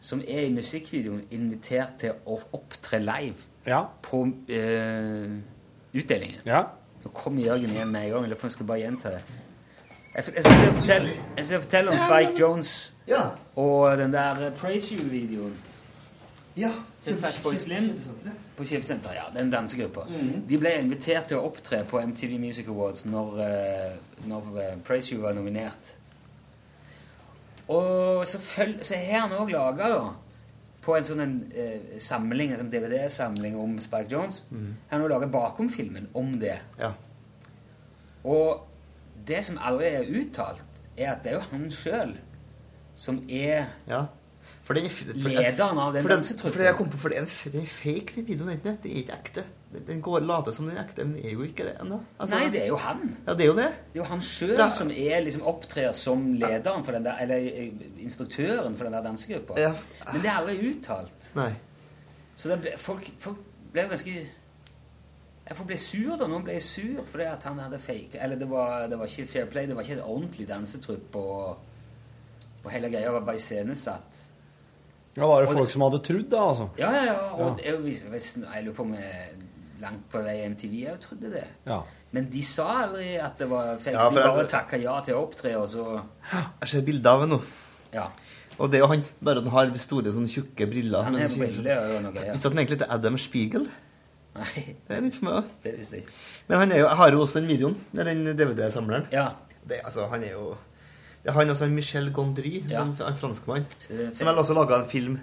[0.00, 3.34] som er i musikkvideoen, invitert til å opptre live
[3.66, 3.80] Ja.
[4.02, 5.30] på eh,
[5.94, 6.40] utdelingen.
[6.46, 6.60] Ja.
[7.04, 8.22] Nå kommer Jørgen igjen med en gang.
[8.22, 9.22] Jeg lurer på om jeg skal bare gjenta det.
[10.14, 13.22] Jeg, jeg skal fortelle, jeg skal fortelle om Spike Jones Ja.
[13.56, 15.54] og den der Praise You-videoen
[16.56, 16.70] Ja.
[17.02, 17.90] til Fatboy Slim
[18.56, 19.14] på kjøpesenteret.
[19.14, 20.00] Ja, den dansegruppa.
[20.08, 20.46] Mhm.
[20.48, 23.92] De ble invitert til å opptre på MTV Music Awards når, eh,
[24.28, 25.92] når eh, Praise You var nominert.
[27.68, 29.88] Og så, føl, så har han òg laga,
[30.86, 35.26] på en sånn en, eh, samling, en sånn DVD-samling om Spike Jones Han har laga
[35.26, 36.60] bakom-filmen om det.
[36.78, 36.92] Ja.
[38.24, 38.62] Og
[39.26, 40.62] det som aldri er uttalt,
[40.96, 42.14] er at det er jo han sjøl
[42.96, 44.04] som er ja.
[44.62, 46.52] For den, for, lederen av den for dansetruppen.
[46.52, 48.60] for det jeg kom på, for det er, en- fake, den videoen.
[48.62, 48.76] det?
[48.82, 49.44] Det er ikke ekte.
[49.72, 51.98] Den- Den går later som den er ekte, men det er jo ikke det ennå.
[52.20, 53.16] Altså, Nei, det er jo han.
[53.26, 53.68] Ja, det er jo det.
[53.92, 57.36] Det er jo han sjøl som er, liksom, opptrer som lederen for den der, eller
[57.36, 59.58] eh, instruktøren for den der dansegruppa.
[59.60, 59.72] Ja.
[60.12, 61.30] Men det er aldri uttalt.
[61.34, 61.52] Nei.
[62.36, 63.36] Så det ble, folk, folk
[63.72, 64.14] ble jo ganske
[65.48, 66.26] Jeg Folk ble sur da.
[66.26, 69.44] Noen ble sur fordi at han hadde fake Eller det var, det var ikke fair
[69.46, 69.66] play.
[69.66, 71.14] Det var ikke en ordentlig dansetrupp.
[71.16, 71.58] Og
[72.64, 74.24] Og hele greia var bare iscenesatt.
[75.16, 76.68] Ja, var det Og folk som hadde trodd det, altså?
[76.78, 77.14] Ja, ja, ja.
[77.34, 77.70] Og Ja.
[77.70, 79.28] Jeg, hvis, hvis, jeg lurer på om jeg
[79.80, 81.44] langt på vei MTV jeg trodde det.
[81.66, 81.80] Ja.
[82.12, 83.92] Men de sa aldri at det var fake.
[83.96, 86.02] Ja, de de jeg- bare takka ja til å opptre, og så
[86.60, 87.40] Jeg ser bilder av ham nå.
[87.92, 88.06] Ja.
[88.58, 89.02] Og det er jo han.
[89.22, 91.02] Bare at han har store, sånne tjukke briller.
[91.04, 92.32] Han har briller og noe greier.
[92.32, 93.66] Visste at han egentlig heter Adam Spiegel?
[94.36, 94.76] Nei.
[94.88, 95.44] Det er nytt for meg òg.
[95.64, 96.04] Det visste jeg.
[96.48, 99.06] Men han er jo, jeg har jo også den videoen, eller den DVD-samleren.
[99.12, 99.28] Ja.
[99.68, 100.56] Det, altså, han er jo
[101.24, 102.82] Det er han også, Michel Gondry, Ja.
[102.82, 103.64] en, en franskmann,
[104.14, 105.20] som vel også laga en film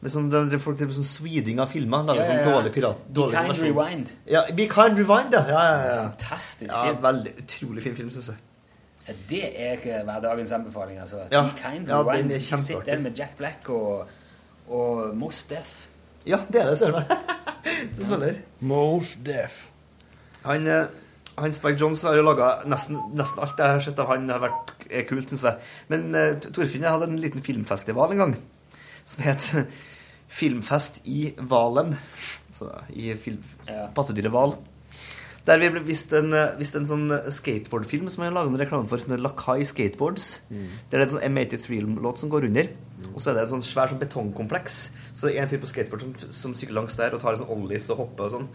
[0.00, 2.06] med sånn, det, er folk driver sånn sweeding av filmer.
[2.08, 2.52] Lager Ja, ja, sånn ja.
[2.54, 3.00] dårlig pirat...
[3.12, 3.66] Be Kind versjon.
[3.68, 4.12] Rewind.
[4.32, 5.42] Ja, Be Kind Rewind, ja.
[5.50, 5.96] ja, ja, ja.
[6.06, 7.02] Fantastisk ja, film.
[7.04, 8.38] Veldig utrolig fin film, syns jeg.
[9.04, 11.26] Ja, Det er ikke hverdagens anbefaling, altså.
[11.28, 11.42] Ja.
[11.44, 12.32] Be Kind Ja, den Rewind.
[12.32, 14.14] er Ikke Sitt der den med Jack Black og,
[14.72, 15.74] og Mos Def.
[16.24, 17.12] Ja, det er det, søren meg.
[17.98, 18.40] det smeller.
[18.72, 19.58] Mos Def.
[20.46, 20.86] Han, eh,
[21.36, 24.40] han Spike Jones har jo laga nesten, nesten alt jeg har sett av han, har
[24.46, 25.68] vært er kult, syns jeg.
[25.92, 28.34] Men uh, Torfinn hadde en liten filmfestival en gang
[29.10, 29.50] som het
[30.30, 31.96] Filmfest i Valen.
[32.48, 33.42] Altså i film,
[33.96, 34.56] pattedyret hval.
[35.46, 38.86] Der vi ble vist en, eh, vist en sånn skateboardfilm som jeg laga en reklame
[38.86, 40.42] for, som heter Lakai Skateboards.
[40.90, 42.68] Der det er en sånn M83-låt som går under.
[43.14, 44.76] Og så er det et sånn svær sånn betongkompleks.
[45.14, 47.40] Så det er en fyr på skateboard som, som sykler langs der og tar en
[47.42, 48.48] sånn ollies og hopper og sånn.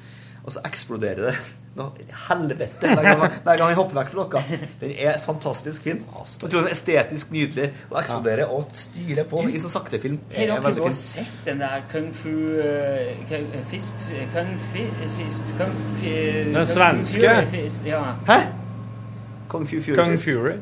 [0.46, 1.36] Og så eksploderer det.
[1.76, 1.86] Nå,
[2.30, 2.88] helvete!
[2.88, 4.60] Hver gang, hver gang jeg hopper vekk fra noe.
[4.80, 5.98] Den er fantastisk fin.
[6.06, 10.16] Jeg tror den er estetisk nydelig å eksplodere og styre på i så sakte film.
[10.32, 10.96] Har er dere veldig fin.
[11.02, 14.86] sett den der Kung Fu uh, Kung Fist Kung Fi...
[15.20, 16.16] Fist, kung, fi,
[16.48, 17.28] Den Kung svenske?
[17.28, 18.02] Fury Fist, ja.
[18.32, 18.40] Hæ?
[19.52, 20.00] Kung Fu Fury.
[20.00, 20.18] Kung.
[20.18, 20.56] Fury.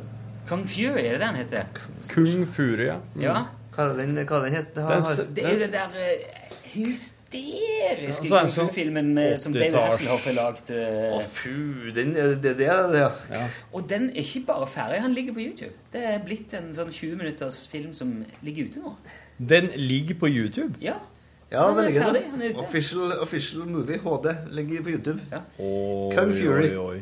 [0.49, 1.70] Kung Fury, er det den heter?
[2.09, 2.97] Kung Fury, ja.
[3.14, 3.22] Mm.
[3.30, 3.38] Ja.
[3.74, 4.89] Hva er den, hva er den heter?
[4.89, 8.69] Den s- Det er jo den der uh, hysteriske Ja, så er Kung det sånn
[8.69, 10.69] Fu-filmen med- som David Hasselhoff har lagd.
[10.69, 13.09] eh, Å, fu, den, det, det, det, ja.
[13.31, 13.47] Ja.
[13.73, 15.73] Og den er ikke bare ferdig, han ligger på YouTube.
[15.93, 18.95] Det er blitt en sånn 20 minutters film som ligger ute nå.
[19.39, 20.75] Den ligger på YouTube?
[20.81, 20.93] Ja.
[21.51, 22.55] Ja, Han det er ligger ferdig, det.
[22.57, 25.19] Official, official movie, HD, ligger på YouTube.
[25.59, 26.69] Oi, Kung Fury.
[26.71, 27.01] Oi, oi.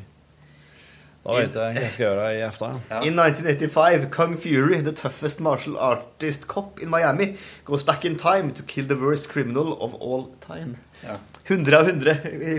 [1.23, 2.79] Da vet jeg hva jeg skal gjøre i aften.
[3.05, 8.51] In 1985, Kung Fury, the toughest martial artist cop in Miami, goes back in time
[8.57, 10.77] to kill the worst criminal of all time.
[11.03, 11.19] Ja.
[11.45, 12.15] 100 av 100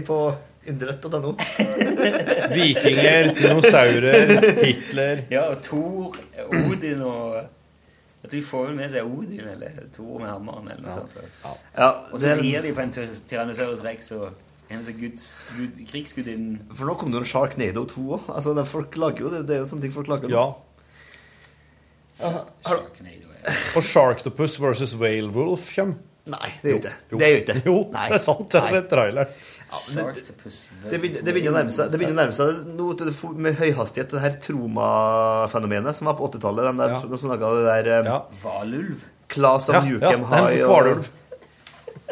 [0.06, 0.20] på
[0.64, 1.34] indrett.no.
[2.54, 6.16] Vikinger, dinosaurer, Hitler Ja, og Thor,
[6.52, 7.34] Odin og
[8.22, 11.16] Jeg tror de får vel med seg Odin eller Thor med hammeren eller noe sånt.
[11.74, 14.28] Ja, og så det rir de på en tyr- Tyrannosaurus rex og
[14.98, 15.16] gud,
[15.90, 16.60] krigsgudinnen.
[16.74, 18.28] For nå kom det jo en Sharknado 2 òg.
[18.34, 19.46] Altså, det- folk lager jo det.
[19.46, 20.28] Det er jo sånne ting folk lager.
[20.28, 20.54] nå.
[22.20, 22.32] Ja.
[22.64, 25.94] Har du- Og Sharktopus versus Whalewolf kommer.
[26.24, 27.18] Nei, det ikke Jo.
[27.18, 27.26] det.
[27.28, 28.08] gjør ikke Jo, Nei.
[28.08, 28.52] det er sant.
[28.54, 29.26] Jeg har sett trailer.
[29.72, 30.24] Ja, det,
[30.90, 31.90] det, begynner, det begynner å nærme seg.
[31.90, 32.60] Det nærme seg
[32.98, 36.64] til det med høyhastighet, det her Troma-fenomenet som var på 80-tallet.
[36.68, 37.00] Den der, Ja.
[37.00, 39.02] De som laga det der um, Hvalulv.
[39.28, 41.08] Class of Ja, Newcam ja, High og.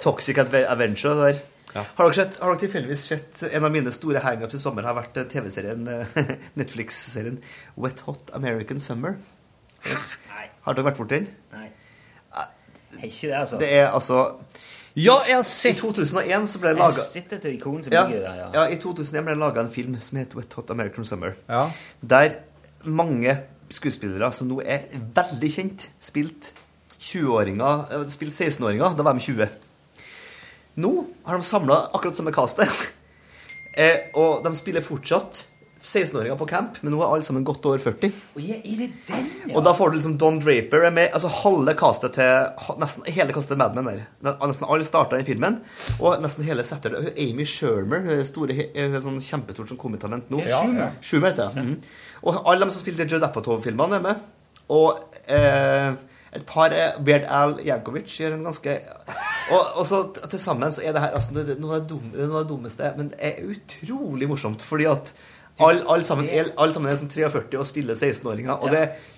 [0.02, 1.14] Toxic Adventure.
[1.14, 1.40] Det der.
[1.74, 1.84] Ja.
[1.96, 4.96] Har dere, sett, har dere tilfeldigvis sett en av mine store hangups i sommer har
[4.98, 6.16] vært eh, TV-serien eh,
[6.60, 7.38] Netflix-serien
[7.80, 9.20] Wet Hot American Summer?
[9.86, 10.46] Nei.
[10.66, 11.30] Har dere vært borti den?
[11.54, 11.68] Nei.
[13.00, 13.58] Har ikke det, altså.
[13.60, 14.18] Det er altså
[14.98, 18.48] Ja, jeg har sett I 2001 så ble det laga ikon som ja, ja.
[18.54, 21.36] ja, I 2001 ble det laga en film som heter Wet Hot American Summer.
[21.48, 21.68] Ja.
[22.02, 22.40] Der
[22.82, 23.38] mange
[23.70, 26.52] skuespillere som nå er veldig kjent, spilt
[27.00, 28.96] 20-åringer Spilte Spilt 16-åringer.
[28.98, 29.46] Da var de 20.
[30.74, 30.92] Nå
[31.26, 32.68] har de samla akkurat samme castet.
[33.80, 35.46] eh, og de spiller fortsatt
[35.80, 38.10] 16-åringer på camp, men nå er alle sammen godt over 40.
[38.36, 39.54] Og ja, er det den, ja?
[39.56, 41.08] Og da får du liksom Don Draper er med.
[41.16, 44.02] Altså halve castet til Nesten hele castet til Mad Men der.
[44.26, 45.56] Nesten alle starta i filmen.
[45.96, 47.14] Og nesten hele setter det.
[47.24, 50.42] Amy Shermer, hun er store, hun er sånn kjempestort som komitalent nå.
[50.44, 50.90] Ja, ja.
[51.00, 51.64] Schumer heter det.
[51.64, 51.80] Mhm.
[52.28, 54.28] Og alle de som spilte Judd Apatow-filmene, er med.
[54.76, 55.00] Og
[55.32, 55.94] eh,
[56.36, 58.76] et par er Weird Al Jankovic gjør en ganske
[59.50, 59.98] Og, og så
[60.30, 62.44] til sammen så er det her altså, det, noe, av det, dumme, det noe av
[62.44, 64.62] det dummeste, men det er utrolig morsomt.
[64.62, 65.10] Fordi at
[65.60, 68.52] alle all sammen, alle sammen er som 43 og spiller 16-åringer.
[68.60, 68.84] Og Ja.
[68.86, 69.16] det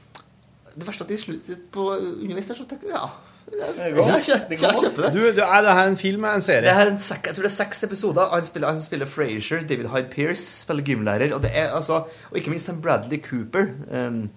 [0.73, 3.03] det verste er at de slutter på underveis der, så tenker ja
[3.45, 4.07] Det jeg, går.
[4.29, 4.77] jeg, Det går.
[4.81, 5.11] kjøper det.
[5.13, 6.63] Du, du, er det her en film eller en serie?
[6.65, 8.31] Det her er en sek, jeg tror det er seks episoder.
[8.33, 11.35] Han spiller, han spiller Frazier, David Hyde Pierce spiller gymlærer.
[11.35, 11.99] Og, det er, altså,
[12.31, 13.67] og ikke minst han Bradley Cooper.
[13.93, 14.31] Um,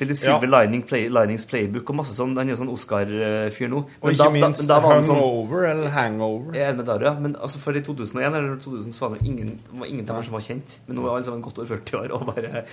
[0.00, 2.32] spiller Silver Lining Play, Linings Playbook og masse sånn.
[2.38, 3.82] Han er jo sånn Oscar-fyr nå.
[4.00, 6.56] Og ikke minst Hangover eller Hangover.
[6.56, 7.12] Jeg er med der, ja.
[7.20, 10.30] Men altså, for i 2001 eller 2000 så var det ingen, var ingen av dem
[10.30, 10.80] som var kjent.
[10.88, 12.64] Men nå er alle sammen godt over 40 år og bare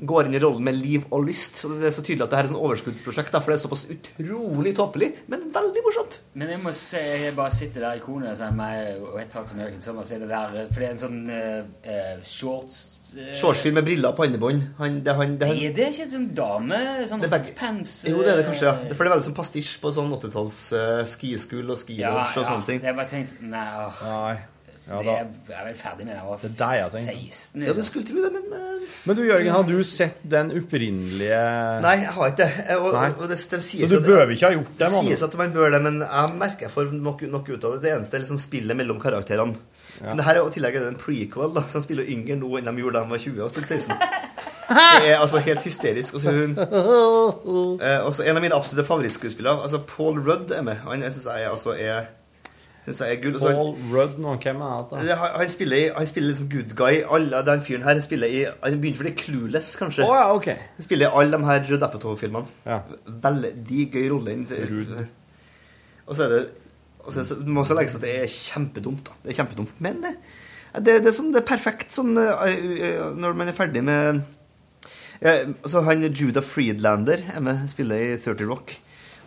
[0.00, 1.58] går inn i rollen med liv og lyst.
[1.60, 3.64] Så det er så tydelig at det her er sånn overskuddsprosjekt, da, for det er
[3.64, 6.20] såpass utrolig tåpelig, men veldig morsomt.
[6.40, 10.06] Men jeg må se, jeg bare sitter der er meg og et Hot American Summer,
[10.06, 12.99] så er det der, for det er en sånn uh, uh, shorts
[13.38, 14.62] Shortsfilm med briller og pannebånd.
[14.78, 16.78] Han, det, han, det, han, Er det ikke en sånn dame
[17.10, 18.94] Sånn Det hotpants jo, det er det kanskje, ja.
[18.94, 22.46] For det er veldig sånn pastisj på sånn 80-talls uh, skiskool og Ja, og ja.
[22.46, 22.80] sånne ting.
[22.82, 24.38] Det bare tenkte, Nei, åh, Nei.
[24.90, 25.12] Ja, det da.
[25.20, 26.16] er, jeg er vel ferdig med det.
[26.18, 27.12] Jeg var Det er deg jeg tenkte.
[27.14, 27.60] 16.
[27.60, 27.86] Ja, du liksom.
[27.86, 31.42] skulle tro det, men uh, Men du, Jørgen, har du sett den opprinnelige
[31.84, 32.78] Nei, jeg har ikke det.
[32.80, 33.04] Og, Nei.
[33.12, 35.76] og det, det Så du bør ikke ha gjort det, Det sies at man bør
[35.76, 37.84] det, men jeg merker jeg får nok, nok ut av det.
[37.84, 39.62] Det eneste er liksom spillet mellom karakterene.
[40.00, 40.06] Ja.
[40.08, 42.36] Men det her er i tillegg er det en prequel, da, så han spiller yngre
[42.40, 43.96] nå enn de gjorde da han var 20 og spilte 16.
[44.70, 46.14] Det er altså helt hysterisk.
[46.14, 46.54] Og så hun
[47.82, 50.76] eh, også En av mine absolutte favorittskuespillere, altså Paul Rudd, er med.
[50.86, 52.08] Han syns jeg altså er
[52.84, 53.34] Synes jeg er gull.
[53.42, 55.00] Paul Rudd, nå, hvem er det?
[55.10, 57.02] det, han, han spiller, i- han spiller liksom good guy.
[57.12, 60.06] Alle den fyren her spiller i Han begynte for det Clueless, kanskje.
[60.06, 60.48] Å ja, ok.
[60.78, 62.46] Han spiller i alle de her Rudd Apatow-filmene.
[62.66, 62.78] Ja.
[63.26, 64.38] Veldig gøy rolle.
[66.06, 66.40] Og så er det
[67.04, 69.06] og så, så må også legges at det er kjempedumt.
[69.06, 69.16] da.
[69.22, 69.80] Det er kjempedumt.
[69.82, 70.14] Men det,
[70.76, 72.44] det, det, er, sånn, det er perfekt sånn eh,
[72.90, 74.22] eh, når man er ferdig med
[75.20, 78.72] ja, altså Han Judah Friedlander er med, spiller i 30 Rock.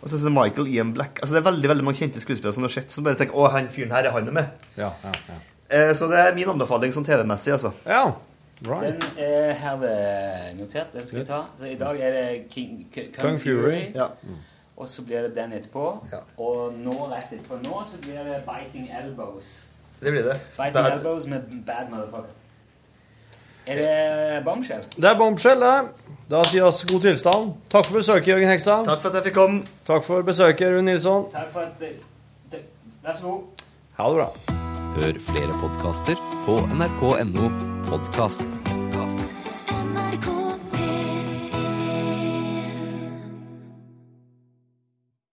[0.00, 1.20] Og så er det Michael Ian Black.
[1.22, 3.36] Altså Det er veldig veldig mange kjente skuespillere som du har sett, som bare tenker
[3.38, 4.50] 'Å, han fyren her er han med'.
[4.76, 5.36] Ja, ja, ja.
[5.70, 7.72] Eh, så det er min anbefaling sånn TV-messig, altså.
[7.88, 8.12] Ja,
[8.68, 9.00] right.
[9.00, 10.92] Den er herved notert.
[10.92, 11.46] Den skal vi ta.
[11.58, 13.94] Så I dag er det King, Kung, Kung Fury.
[13.94, 14.10] Ja.
[14.76, 15.84] Og så blir det den etterpå.
[16.12, 16.22] Ja.
[16.38, 19.52] Og nå rett etterpå nå så blir det Biting Elbows.
[20.00, 20.40] Det blir det.
[20.56, 20.92] Biting Bad.
[20.98, 22.32] Elbows med Bad Motherfucker.
[23.66, 24.82] Er det Bombshell?
[24.96, 26.08] Det er bombshell, det.
[26.30, 27.54] Da sier vi oss god tilstand.
[27.72, 28.84] Takk for besøket, Jørgen Hegstad.
[28.84, 29.62] Takk for at jeg fikk komme.
[29.88, 31.30] Takk for besøket, Rune Nilsson.
[31.32, 31.94] Takk for at det,
[32.52, 32.60] det,
[33.04, 33.64] Vær så god.
[33.96, 34.28] Ha det bra.
[34.98, 37.48] Hør flere podkaster på nrk.no
[37.88, 39.43] podkast.